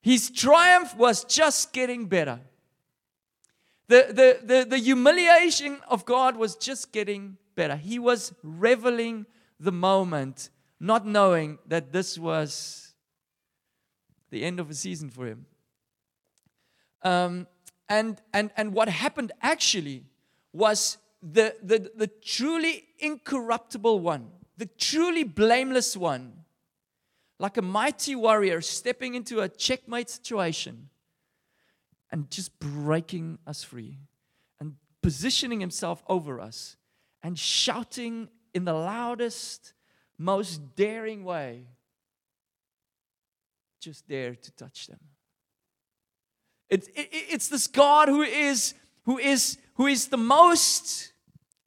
[0.03, 2.40] His triumph was just getting better.
[3.88, 7.77] The, the, the, the humiliation of God was just getting better.
[7.77, 9.27] He was reveling
[9.59, 12.89] the moment, not knowing that this was
[14.31, 15.47] the end of a season for him.
[17.03, 17.47] Um,
[17.88, 20.05] and, and, and what happened actually
[20.53, 26.45] was the, the, the truly incorruptible one, the truly blameless one,
[27.38, 30.88] like a mighty warrior stepping into a checkmate situation
[32.12, 33.99] and just breaking us free
[34.61, 36.77] and positioning himself over us
[37.23, 39.73] and shouting in the loudest,
[40.19, 41.66] most daring way,
[43.81, 45.01] just dare to touch them.
[46.69, 51.12] It, it, it's this God who is, who, is, who is the most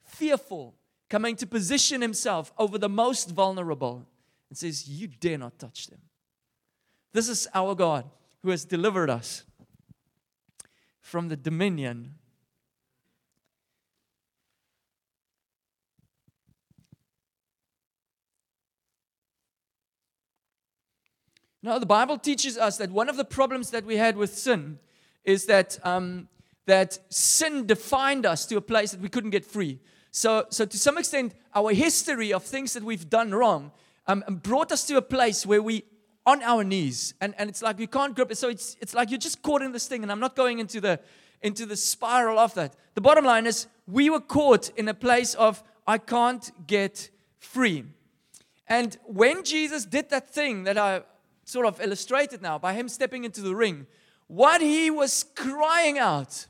[0.06, 0.76] fearful,
[1.10, 4.06] coming to position himself over the most vulnerable
[4.50, 6.00] and says, You dare not touch them.
[7.12, 8.06] This is our God
[8.42, 9.44] who has delivered us
[11.02, 12.16] from the dominion
[21.64, 24.80] Now, the Bible teaches us that one of the problems that we had with sin
[25.24, 26.28] is that, um,
[26.66, 29.80] that sin defined us to a place that we couldn't get free.
[30.12, 33.72] So, so to some extent, our history of things that we've done wrong
[34.08, 35.86] um, brought us to a place where we
[36.26, 38.38] on our knees and, and it's like we can't grip it.
[38.38, 40.80] So it's, it's like you're just caught in this thing and i'm not going into
[40.80, 41.00] the
[41.42, 42.74] into the spiral of that.
[42.96, 47.84] The bottom line is we were caught in a place of i can't get free.
[48.68, 51.02] And when jesus did that thing that i
[51.46, 53.88] sort of illustrated now by him stepping into the ring.
[54.28, 56.48] What he was crying out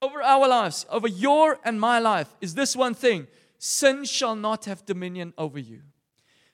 [0.00, 3.26] over our lives, over your and my life, is this one thing
[3.58, 5.82] sin shall not have dominion over you.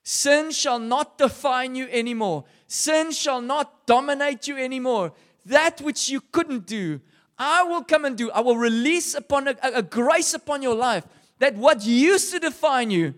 [0.03, 2.45] Sin shall not define you anymore.
[2.67, 5.13] Sin shall not dominate you anymore.
[5.47, 7.01] That which you couldn't do,
[7.39, 8.31] I will come and do.
[8.31, 11.05] I will release upon a, a grace upon your life
[11.39, 13.15] that what used to define you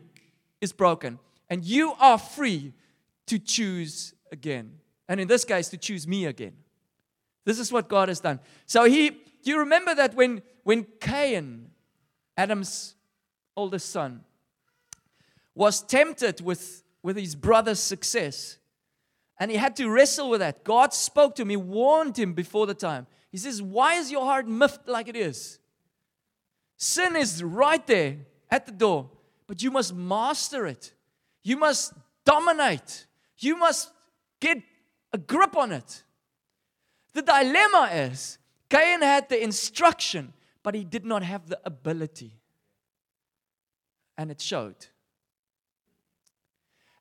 [0.61, 1.19] is broken.
[1.51, 2.73] And you are free
[3.27, 4.79] to choose again.
[5.09, 6.55] And in this case, to choose me again.
[7.45, 8.41] This is what God has done.
[8.67, 11.71] So he, do you remember that when, when Cain,
[12.37, 12.97] Adam's
[13.57, 14.25] oldest son,
[15.55, 18.59] was tempted with, with his brother's success,
[19.39, 20.65] and he had to wrestle with that.
[20.65, 23.07] God spoke to him, he warned him before the time.
[23.31, 25.59] He says, Why is your heart miffed like it is?
[26.77, 28.19] Sin is right there
[28.51, 29.11] at the door,
[29.47, 30.93] but you must master it.
[31.43, 31.93] You must
[32.25, 33.07] dominate.
[33.39, 33.91] You must
[34.41, 34.63] get
[35.13, 36.03] a grip on it.
[37.13, 42.41] The dilemma is Cain had the instruction, but he did not have the ability.
[44.19, 44.87] And it showed.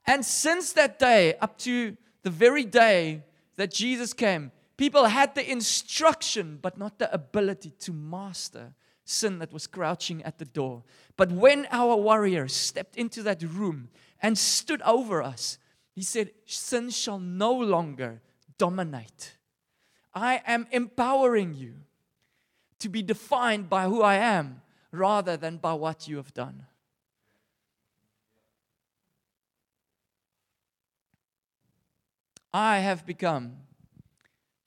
[0.05, 3.23] And since that day, up to the very day
[3.55, 8.73] that Jesus came, people had the instruction, but not the ability to master
[9.05, 10.83] sin that was crouching at the door.
[11.15, 13.89] But when our warrior stepped into that room
[14.21, 15.57] and stood over us,
[15.95, 18.21] he said, Sin shall no longer
[18.57, 19.37] dominate.
[20.13, 21.75] I am empowering you
[22.79, 26.65] to be defined by who I am rather than by what you have done.
[32.53, 33.57] I have become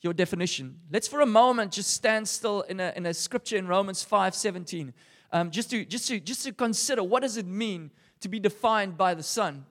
[0.00, 0.80] your definition.
[0.90, 4.34] Let's for a moment just stand still in a, in a scripture in Romans 5
[4.34, 4.94] 17.
[5.30, 8.96] Um, just, to, just, to, just to consider what does it mean to be defined
[8.96, 9.66] by the Son.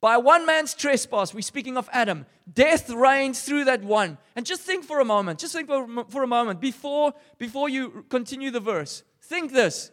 [0.00, 4.16] By one man's trespass, we're speaking of Adam, death reigned through that one.
[4.34, 8.06] And just think for a moment, just think for, for a moment before, before you
[8.08, 9.02] continue the verse.
[9.20, 9.90] Think this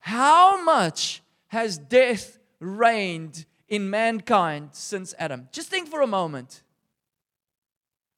[0.00, 5.48] How much has death reigned in mankind since Adam?
[5.50, 6.62] Just think for a moment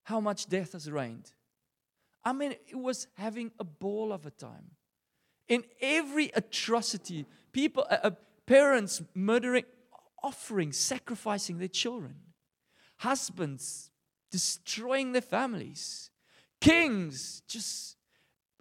[0.03, 1.31] how much death has reigned.
[2.25, 4.73] I mean, it was having a ball of a time.
[5.47, 8.11] In every atrocity, people, uh, uh
[8.47, 9.65] parents murdering,
[10.23, 12.15] offering, sacrificing their children,
[12.99, 13.91] husbands
[14.31, 16.11] destroying their families,
[16.61, 17.97] kings just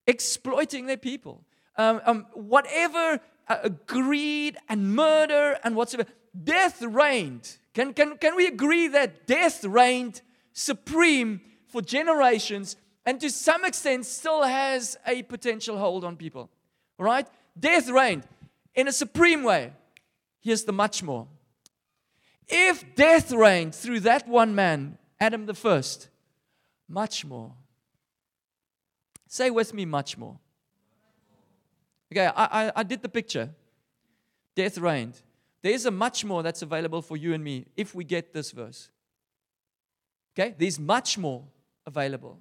[0.07, 1.45] exploiting their people,
[1.77, 6.09] um, um, whatever uh, greed and murder and whatsoever,
[6.43, 7.57] death reigned.
[7.73, 10.21] Can, can, can we agree that death reigned
[10.53, 16.49] supreme for generations and to some extent still has a potential hold on people?
[16.97, 17.27] Right?
[17.57, 18.23] Death reigned
[18.75, 19.73] in a supreme way.
[20.41, 21.27] Here's the much more.
[22.49, 26.09] If death reigned through that one man, Adam the first,
[26.87, 27.53] much more.
[29.27, 30.39] Say with me, much more.
[32.11, 33.51] Okay, I, I, I did the picture.
[34.55, 35.21] Death reigned.
[35.61, 38.89] There's a much more that's available for you and me if we get this verse.
[40.33, 41.43] Okay, there's much more
[41.85, 42.39] available.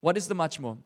[0.00, 0.78] What is the much more?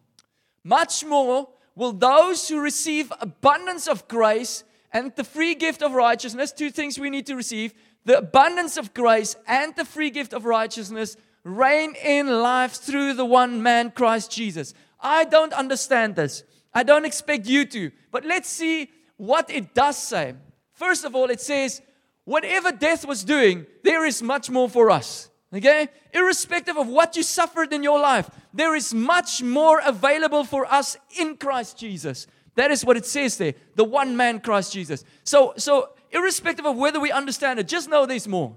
[0.64, 6.52] Much more will those who receive abundance of grace and the free gift of righteousness,
[6.52, 7.74] two things we need to receive
[8.04, 13.24] the abundance of grace and the free gift of righteousness reign in life through the
[13.24, 14.74] one man, Christ Jesus.
[15.00, 16.42] I don't understand this.
[16.72, 17.90] I don't expect you to.
[18.10, 20.34] But let's see what it does say.
[20.72, 21.82] First of all, it says,
[22.24, 25.30] whatever death was doing, there is much more for us.
[25.54, 25.88] Okay?
[26.12, 30.96] Irrespective of what you suffered in your life, there is much more available for us
[31.18, 32.26] in Christ Jesus.
[32.60, 33.54] That is what it says there.
[33.74, 35.02] The one man, Christ Jesus.
[35.24, 38.54] So, so irrespective of whether we understand it, just know there's more.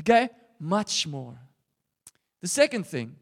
[0.00, 0.30] Okay?
[0.58, 1.36] Much more.
[2.40, 3.16] The second thing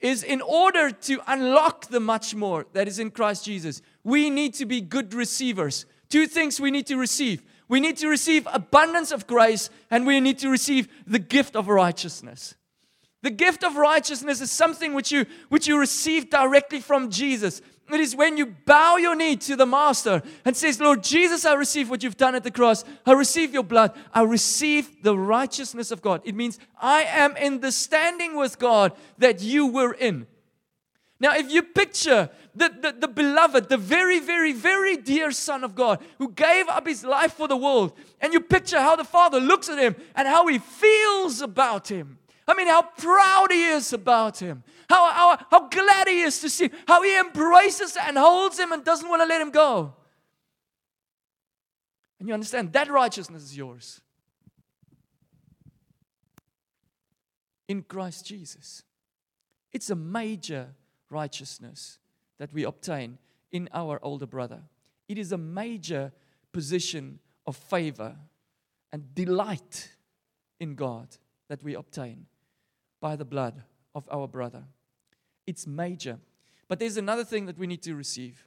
[0.00, 4.54] is in order to unlock the much more that is in Christ Jesus, we need
[4.54, 5.84] to be good receivers.
[6.08, 7.42] Two things we need to receive.
[7.68, 11.68] We need to receive abundance of grace and we need to receive the gift of
[11.68, 12.54] righteousness.
[13.22, 17.60] The gift of righteousness is something which you which you receive directly from Jesus.
[17.88, 21.54] It is when you bow your knee to the Master and says, Lord Jesus, I
[21.54, 22.84] receive what you've done at the cross.
[23.04, 23.96] I receive your blood.
[24.12, 26.20] I receive the righteousness of God.
[26.24, 30.26] It means I am in the standing with God that you were in.
[31.18, 35.74] Now, if you picture the, the, the, beloved, the very, very, very dear Son of
[35.74, 39.40] God who gave up his life for the world, and you picture how the Father
[39.40, 42.18] looks at him and how he feels about him.
[42.48, 46.50] I mean, how proud he is about him, how, how, how glad he is to
[46.50, 49.94] see, how he embraces and holds him and doesn't want to let him go.
[52.18, 54.00] And you understand that righteousness is yours
[57.68, 58.82] in Christ Jesus.
[59.72, 60.68] It's a major
[61.10, 61.98] righteousness
[62.38, 63.18] that we obtain
[63.52, 64.62] in our older brother.
[65.08, 66.12] It is a major
[66.52, 68.16] position of favor
[68.92, 69.90] and delight
[70.58, 71.08] in God
[71.48, 72.26] that we obtain
[73.00, 73.62] by the blood
[73.94, 74.64] of our brother.
[75.46, 76.18] It's major.
[76.68, 78.46] But there's another thing that we need to receive,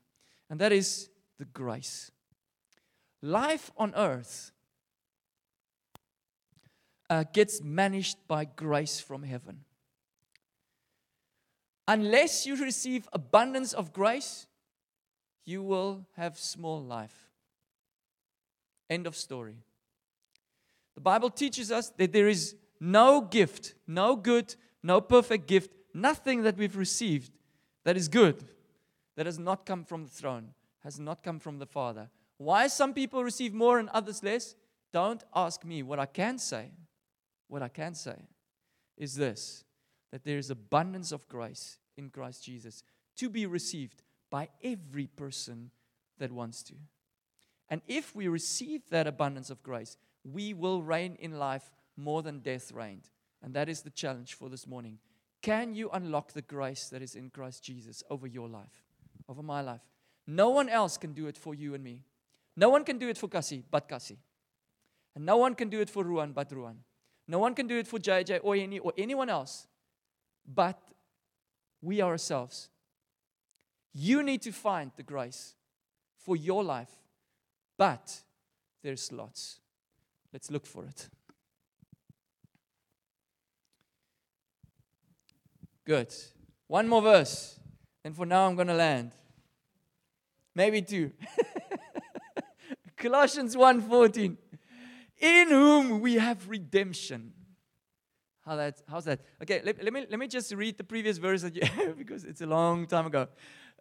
[0.50, 2.12] and that is the grace.
[3.22, 4.52] Life on earth
[7.10, 9.62] uh, gets managed by grace from heaven.
[11.88, 14.46] Unless you receive abundance of grace,
[15.46, 17.30] you will have small life.
[18.90, 19.56] End of story.
[20.96, 25.72] The Bible teaches us that there is no gift, no good, no perfect gift,
[26.02, 27.32] nothing that we've received
[27.84, 28.44] that is good,
[29.16, 30.50] that has not come from the throne,
[30.84, 32.10] has not come from the Father.
[32.38, 34.56] Why some people receive more and others less?
[34.94, 35.84] Don't ask me.
[35.84, 36.72] What I can say,
[37.48, 38.28] what I can say
[38.98, 39.64] is this
[40.12, 42.84] that there is abundance of grace in Christ Jesus
[43.18, 45.70] to be received by every person
[46.18, 46.74] that wants to.
[47.70, 52.40] And if we receive that abundance of grace, we will reign in life more than
[52.40, 53.10] death reigned.
[53.44, 54.98] And that is the challenge for this morning.
[55.42, 58.84] Can you unlock the grace that is in Christ Jesus over your life,
[59.28, 59.82] over my life?
[60.28, 62.04] No one else can do it for you and me.
[62.56, 64.18] No one can do it for Kassie but Kassie.
[65.16, 66.80] And no one can do it for Ruan but Ruan.
[67.28, 69.68] No one can do it for JJ or, any, or anyone else
[70.54, 70.80] but
[71.82, 72.70] we ourselves.
[73.94, 75.56] You need to find the grace
[76.18, 76.92] for your life,
[77.78, 78.22] but
[78.84, 79.60] there's lots.
[80.34, 81.10] Let's look for it.
[85.90, 86.14] Good.
[86.68, 87.60] One more verse.
[88.06, 89.12] And for now, I'm going to land.
[90.54, 91.12] Maybe two.
[92.96, 94.38] Colossians 1:14.
[95.20, 97.34] In whom we have redemption.
[98.46, 99.22] How that, how's that?
[99.42, 102.24] Okay, let, let, me, let me just read the previous verse that you have because
[102.24, 103.28] it's a long time ago.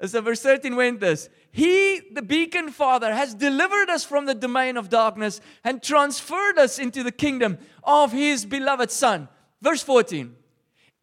[0.00, 4.34] Uh, so, verse 13 went this He, the beacon Father, has delivered us from the
[4.34, 9.28] domain of darkness and transferred us into the kingdom of His beloved Son.
[9.60, 10.34] Verse 14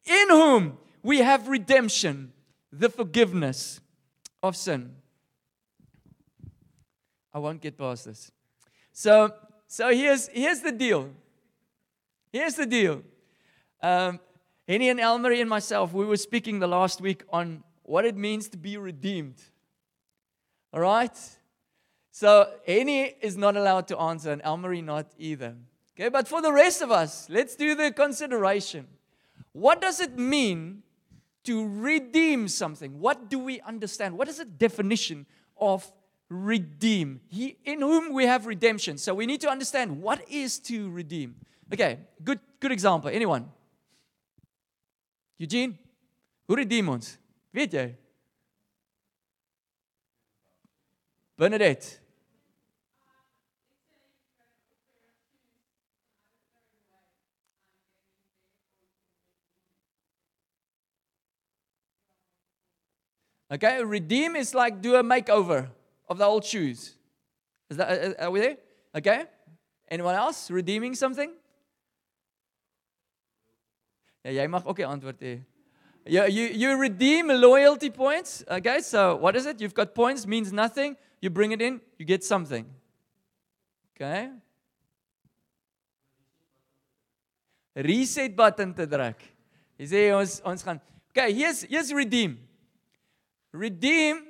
[0.07, 2.33] In whom we have redemption,
[2.71, 3.79] the forgiveness
[4.41, 4.95] of sin.
[7.31, 8.31] I won't get past this.
[8.91, 9.31] So,
[9.67, 11.11] so here's, here's the deal.
[12.31, 13.03] Here's the deal.
[13.83, 14.19] Um,
[14.67, 18.49] Henny and Elmarie and myself, we were speaking the last week on what it means
[18.49, 19.39] to be redeemed.
[20.73, 21.15] All right?
[22.09, 25.53] So Henny is not allowed to answer, and Elmarie not either.
[25.93, 28.87] Okay, but for the rest of us, let's do the consideration.
[29.51, 30.81] What does it mean
[31.45, 32.99] to redeem something?
[32.99, 34.17] What do we understand?
[34.17, 35.25] What is the definition
[35.57, 35.91] of
[36.29, 37.21] redeem?
[37.27, 38.97] He, in whom we have redemption.
[38.97, 41.35] So we need to understand what is to redeem.
[41.73, 43.09] Okay, good, good example.
[43.09, 43.49] Anyone?
[45.37, 45.77] Eugene?
[46.47, 47.17] Who redeem ons?
[47.53, 47.95] Weet jy?
[51.37, 51.99] Bernadette.
[63.51, 65.69] Okay, redeem is like do a makeover
[66.09, 66.95] of the old shoes.
[67.69, 68.57] Is that uh, are we there?
[68.95, 69.25] Okay.
[69.89, 71.31] Anyone else redeeming something?
[74.25, 75.35] Ja, jy mag die antwoord hê.
[76.05, 78.43] You, you, you redeem loyalty points.
[78.49, 79.61] Okay, so what is it?
[79.61, 80.97] You've got points, means nothing.
[81.21, 82.65] You bring it in, you get something.
[83.95, 84.29] Okay?
[87.75, 89.21] Reset button te druk.
[89.77, 90.81] Jy sê ons ons gaan
[91.11, 92.37] Okay, here's here's redeem.
[93.55, 94.23] Redeem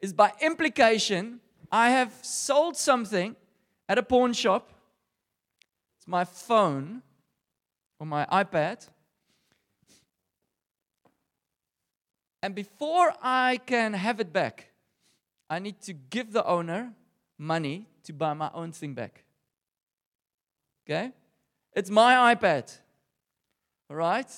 [0.00, 3.36] is by implication I have sold something
[3.88, 4.70] at a pawn shop.
[5.98, 7.02] It's my phone
[7.98, 8.88] or my iPad.
[12.42, 14.68] And before I can have it back,
[15.50, 16.92] I need to give the owner
[17.36, 19.24] money to buy my own thing back.
[20.86, 21.12] Okay?
[21.74, 22.72] It's my iPad.
[23.90, 24.30] All right?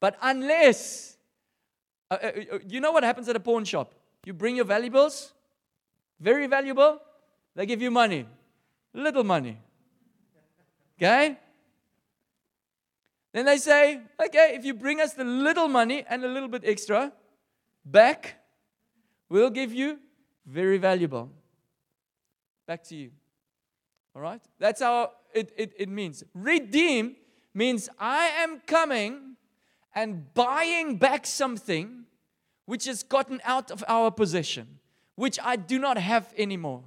[0.00, 1.17] But unless,
[2.10, 3.94] uh, uh, uh, you know what happens at a pawn shop?
[4.24, 5.32] You bring your valuables,
[6.20, 7.00] very valuable,
[7.54, 8.26] they give you money,
[8.94, 9.58] little money.
[10.96, 11.38] Okay?
[13.32, 16.62] Then they say, okay, if you bring us the little money and a little bit
[16.64, 17.12] extra
[17.84, 18.36] back,
[19.28, 19.98] we'll give you
[20.46, 21.30] very valuable.
[22.66, 23.10] Back to you.
[24.16, 24.40] All right?
[24.58, 26.24] That's how it, it, it means.
[26.34, 27.16] Redeem
[27.54, 29.27] means I am coming
[29.94, 32.04] and buying back something
[32.66, 34.78] which has gotten out of our possession,
[35.14, 36.82] which I do not have anymore.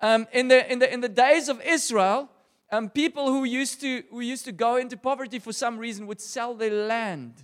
[0.00, 2.30] Um, in, the, in, the, in the days of Israel,
[2.72, 6.20] um, people who used, to, who used to go into poverty for some reason would
[6.20, 7.34] sell their land.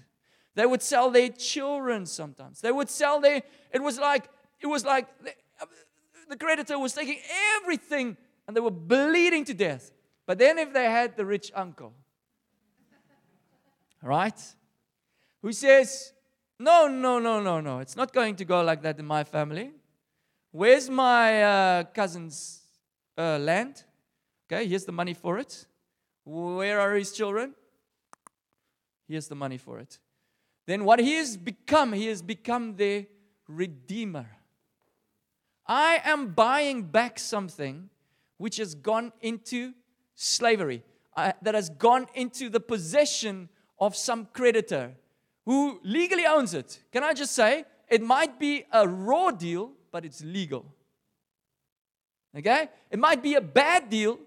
[0.54, 2.62] They would sell their children sometimes.
[2.62, 3.42] They would sell their,
[3.72, 4.30] it was like,
[4.60, 5.34] it was like the,
[6.30, 7.18] the creditor was taking
[7.56, 8.16] everything
[8.46, 9.92] and they were bleeding to death.
[10.24, 11.92] But then if they had the rich uncle,
[14.02, 14.40] right,
[15.42, 16.12] who says,
[16.58, 19.72] no, no, no, no, no, it's not going to go like that in my family.
[20.50, 22.60] Where's my uh, cousin's
[23.18, 23.84] uh, land?
[24.50, 25.66] Okay, here's the money for it.
[26.24, 27.54] Where are his children?
[29.08, 29.98] Here's the money for it.
[30.66, 33.06] Then what he has become, he has become the
[33.46, 34.26] redeemer.
[35.66, 37.90] I am buying back something
[38.38, 39.74] which has gone into
[40.14, 40.82] slavery,
[41.16, 44.92] uh, that has gone into the possession of some creditor
[45.46, 46.80] who legally owns it.
[46.92, 50.66] Can I just say, it might be a raw deal, but it's legal.
[52.36, 52.68] Okay?
[52.90, 54.18] It might be a bad deal,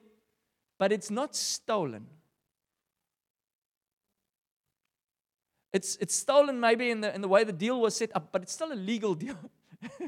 [0.79, 2.07] but it's not stolen.
[5.71, 8.41] It's, it's stolen maybe in the, in the way the deal was set up, but
[8.41, 9.37] it's still a legal deal.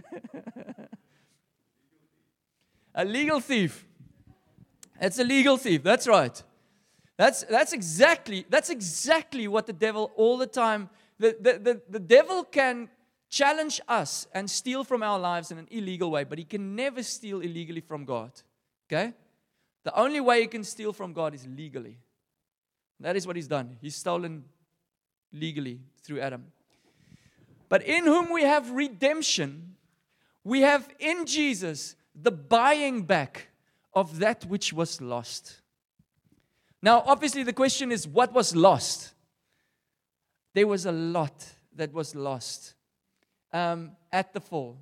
[2.96, 3.86] a legal thief.
[5.00, 5.84] It's a legal thief.
[5.84, 6.42] That's right.
[7.18, 10.90] That's, that's, exactly, that's exactly what the devil all the time,
[11.22, 12.90] the, the, the, the devil can
[13.30, 17.04] challenge us and steal from our lives in an illegal way, but he can never
[17.04, 18.32] steal illegally from God.
[18.88, 19.14] Okay?
[19.84, 21.98] The only way he can steal from God is legally.
[23.00, 23.78] That is what he's done.
[23.82, 24.44] He's stolen
[25.32, 26.46] legally through Adam.
[27.70, 29.76] But in whom we have redemption,
[30.44, 33.48] we have in Jesus the buying back
[33.94, 35.62] of that which was lost.
[36.82, 39.14] Now, obviously, the question is what was lost?
[40.54, 41.46] There was a lot
[41.76, 42.74] that was lost
[43.54, 44.78] um, at the fall.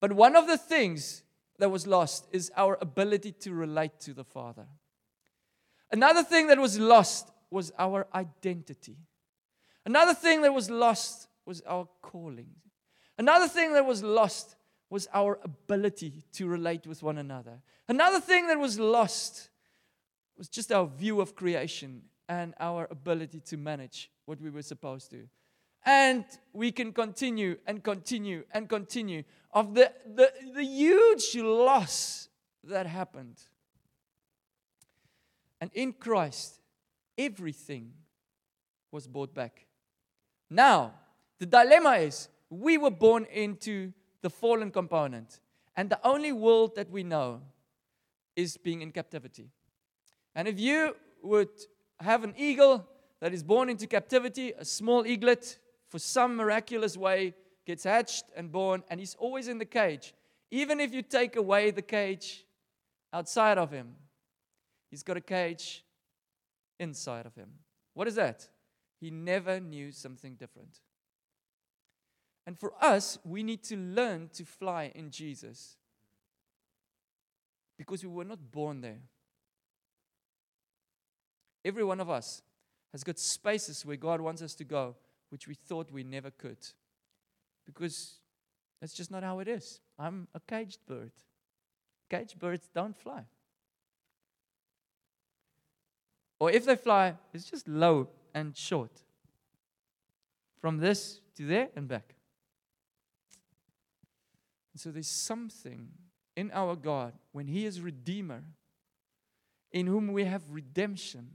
[0.00, 1.22] But one of the things
[1.58, 4.66] that was lost is our ability to relate to the Father.
[5.90, 8.96] Another thing that was lost was our identity.
[9.84, 12.50] Another thing that was lost was our calling.
[13.18, 14.56] Another thing that was lost
[14.90, 17.60] was our ability to relate with one another.
[17.88, 19.48] Another thing that was lost
[20.36, 25.10] was just our view of creation and our ability to manage what we were supposed
[25.10, 25.28] to.
[25.84, 29.22] And we can continue and continue and continue
[29.52, 32.28] of the, the, the huge loss
[32.64, 33.40] that happened.
[35.60, 36.60] And in Christ,
[37.16, 37.92] everything
[38.90, 39.66] was bought back.
[40.50, 40.94] Now,
[41.38, 45.40] the dilemma is we were born into the fallen component,
[45.76, 47.42] and the only world that we know
[48.34, 49.50] is being in captivity.
[50.34, 51.48] And if you would
[52.00, 52.86] have an eagle
[53.20, 57.34] that is born into captivity, a small eaglet, for some miraculous way,
[57.66, 60.14] gets hatched and born, and he's always in the cage.
[60.50, 62.44] Even if you take away the cage
[63.12, 63.94] outside of him,
[64.90, 65.84] he's got a cage
[66.78, 67.50] inside of him.
[67.94, 68.48] What is that?
[69.00, 70.80] He never knew something different.
[72.46, 75.76] And for us, we need to learn to fly in Jesus
[77.76, 79.00] because we were not born there.
[81.66, 82.42] Every one of us
[82.92, 84.94] has got spaces where God wants us to go,
[85.30, 86.58] which we thought we never could.
[87.66, 88.20] Because
[88.80, 89.80] that's just not how it is.
[89.98, 91.10] I'm a caged bird.
[92.08, 93.24] Caged birds don't fly.
[96.38, 99.02] Or if they fly, it's just low and short.
[100.60, 102.14] From this to there and back.
[104.72, 105.88] And so there's something
[106.36, 108.44] in our God when He is Redeemer,
[109.72, 111.28] in whom we have redemption,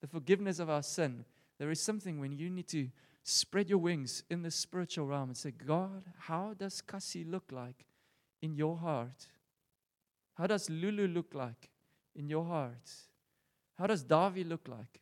[0.00, 1.24] the forgiveness of our sin.
[1.58, 2.88] There is something when you need to
[3.22, 7.86] spread your wings in the spiritual realm and say, God, how does Kassie look like
[8.42, 9.26] in your heart?
[10.34, 11.70] How does Lulu look like
[12.14, 12.90] in your heart?
[13.78, 15.00] How does Davi look like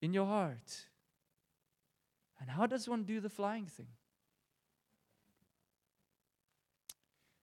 [0.00, 0.86] in your heart.
[2.40, 3.88] And how does one do the flying thing?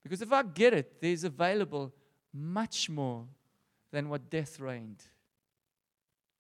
[0.03, 1.93] Because if I get it, there's available
[2.34, 3.26] much more
[3.91, 5.03] than what death reigned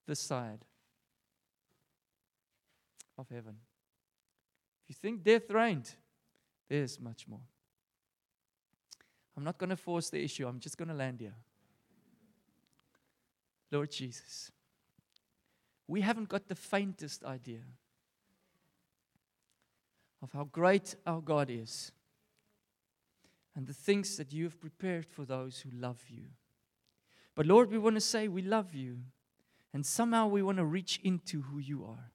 [0.07, 0.65] this side
[3.17, 3.55] of heaven.
[4.83, 5.89] If you think death reigned,
[6.69, 7.39] there's much more.
[9.37, 11.35] I'm not going to force the issue, I'm just going to land here.
[13.71, 14.51] Lord Jesus
[15.87, 17.61] we haven't got the faintest idea
[20.21, 21.91] of how great our God is
[23.55, 26.23] and the things that you have prepared for those who love you.
[27.35, 28.99] But Lord, we want to say we love you,
[29.75, 32.11] and somehow we want to reach into who you are.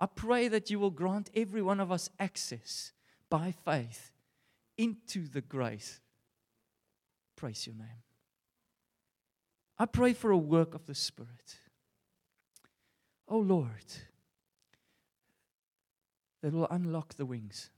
[0.00, 2.92] I pray that you will grant every one of us access
[3.28, 4.12] by faith
[4.78, 6.00] into the grace.
[7.34, 8.02] Praise your name.
[9.78, 11.58] I pray for a work of the Spirit
[13.28, 13.92] oh Lord,
[16.42, 17.70] that will unlock the wings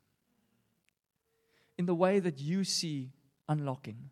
[1.76, 3.12] in the way that you see
[3.48, 4.10] unlocking.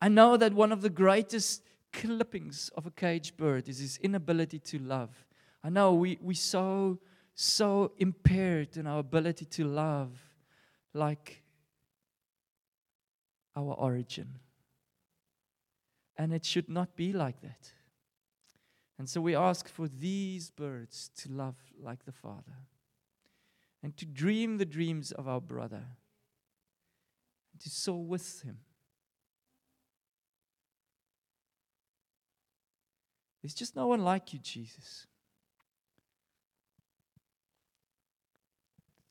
[0.00, 1.62] I know that one of the greatest
[1.92, 5.10] clippings of a caged bird is his inability to love.
[5.62, 6.98] I know we, we so,
[7.34, 10.10] so impaired in our ability to love
[10.94, 11.42] like
[13.56, 14.38] our origin.
[16.16, 17.72] And it should not be like that.
[18.98, 22.66] And so we ask for these birds to love like the Father
[23.82, 25.84] and to dream the dreams of our brother,
[27.52, 28.58] and to soar with him.
[33.42, 35.06] There's just no one like you, Jesus.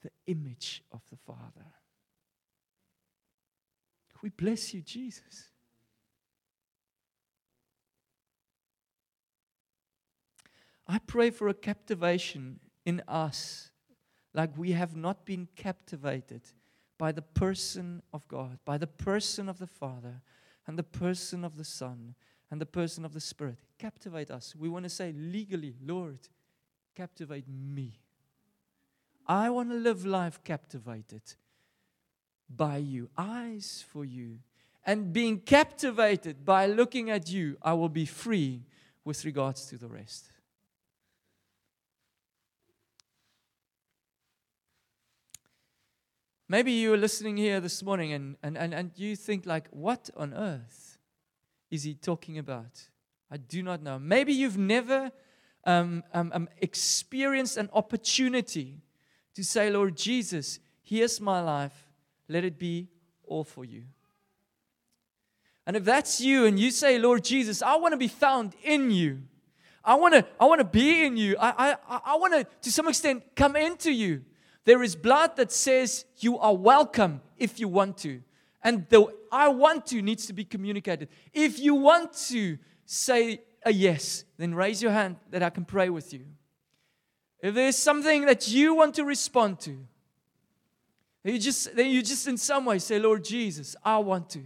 [0.01, 1.65] The image of the Father.
[4.21, 5.49] We bless you, Jesus.
[10.87, 13.71] I pray for a captivation in us,
[14.33, 16.41] like we have not been captivated
[16.97, 20.21] by the person of God, by the person of the Father,
[20.65, 22.15] and the person of the Son,
[22.49, 23.57] and the person of the Spirit.
[23.77, 24.55] Captivate us.
[24.55, 26.19] We want to say legally, Lord,
[26.95, 27.99] captivate me.
[29.27, 31.21] I want to live life captivated
[32.49, 34.39] by you, eyes for you.
[34.85, 38.63] And being captivated by looking at you, I will be free
[39.03, 40.31] with regards to the rest.
[46.49, 50.09] Maybe you are listening here this morning and, and, and, and you think like, what
[50.15, 50.86] on earth
[51.69, 52.89] is he talking about?
[53.29, 53.99] I do not know.
[53.99, 55.11] Maybe you've never
[55.65, 58.81] um, um, um, experienced an opportunity
[59.35, 61.87] to say, Lord Jesus, here's my life.
[62.29, 62.87] Let it be
[63.25, 63.83] all for you.
[65.65, 68.89] And if that's you and you say, Lord Jesus, I want to be found in
[68.89, 69.23] you.
[69.83, 71.35] I want to, I want to be in you.
[71.39, 74.23] I, I, I want to, to some extent, come into you.
[74.63, 78.21] There is blood that says you are welcome if you want to.
[78.67, 81.07] And the I want to needs to be communicated.
[81.31, 85.89] If you want to say a yes, then raise your hand that I can pray
[85.89, 86.25] with you.
[87.41, 89.77] If there's something that you want to respond to,
[91.23, 94.43] then you just, then you just in some way say, Lord Jesus, I want to.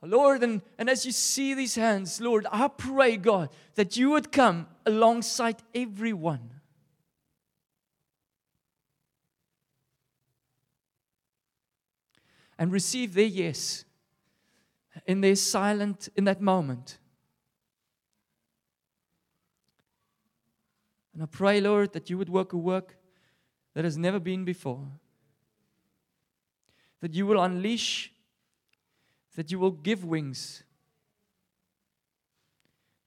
[0.00, 4.30] Lord, and, and as you see these hands, Lord, I pray, God, that you would
[4.30, 6.59] come alongside everyone.
[12.60, 13.84] And receive their yes
[15.06, 16.98] in their silent, in that moment.
[21.12, 22.96] And I pray, Lord, that you would work a work
[23.74, 24.86] that has never been before.
[27.00, 28.12] That you will unleash
[29.36, 30.64] that you will give wings,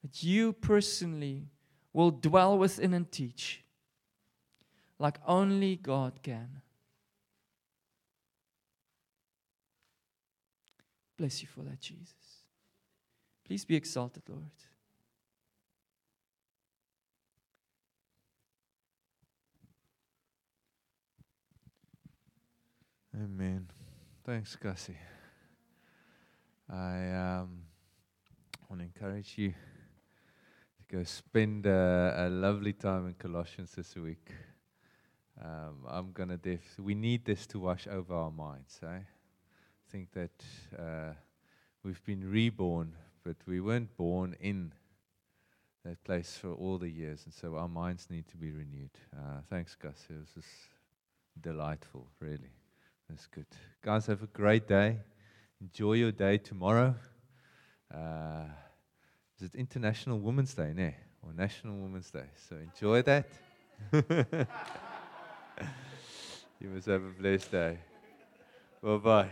[0.01, 1.47] that you personally
[1.91, 3.64] will dwell within and teach
[4.99, 6.62] like only God can.
[11.18, 12.43] Bless you for that, Jesus.
[13.45, 14.49] Please be exalted, Lord.
[23.16, 23.68] Amen.
[24.26, 24.97] Thanks, Gussie.
[26.68, 27.59] I um,
[28.68, 34.32] want to encourage you to go spend a, a lovely time in Colossians this week.
[35.39, 36.80] Um, I'm gonna def.
[36.80, 38.80] We need this to wash over our minds.
[38.82, 38.99] Eh?
[39.94, 40.44] I think that
[40.82, 41.14] uh,
[41.84, 44.74] we've been reborn, but we weren't born in
[45.86, 48.89] that place for all the years, and so our minds need to be renewed.
[49.16, 50.08] Uh, thanks, Gus.
[50.10, 50.48] It was just
[51.39, 52.56] delightful, really.
[53.08, 53.46] That's good.
[53.84, 54.98] Guys, have a great day.
[55.62, 56.96] Enjoy your day tomorrow.
[57.94, 58.46] Uh,
[59.38, 60.96] is it International Women's Day, ne?
[61.22, 62.26] Or National Women's Day?
[62.50, 63.28] So enjoy that.
[66.60, 67.78] you must have a blessed day.
[68.82, 69.30] Bye bye.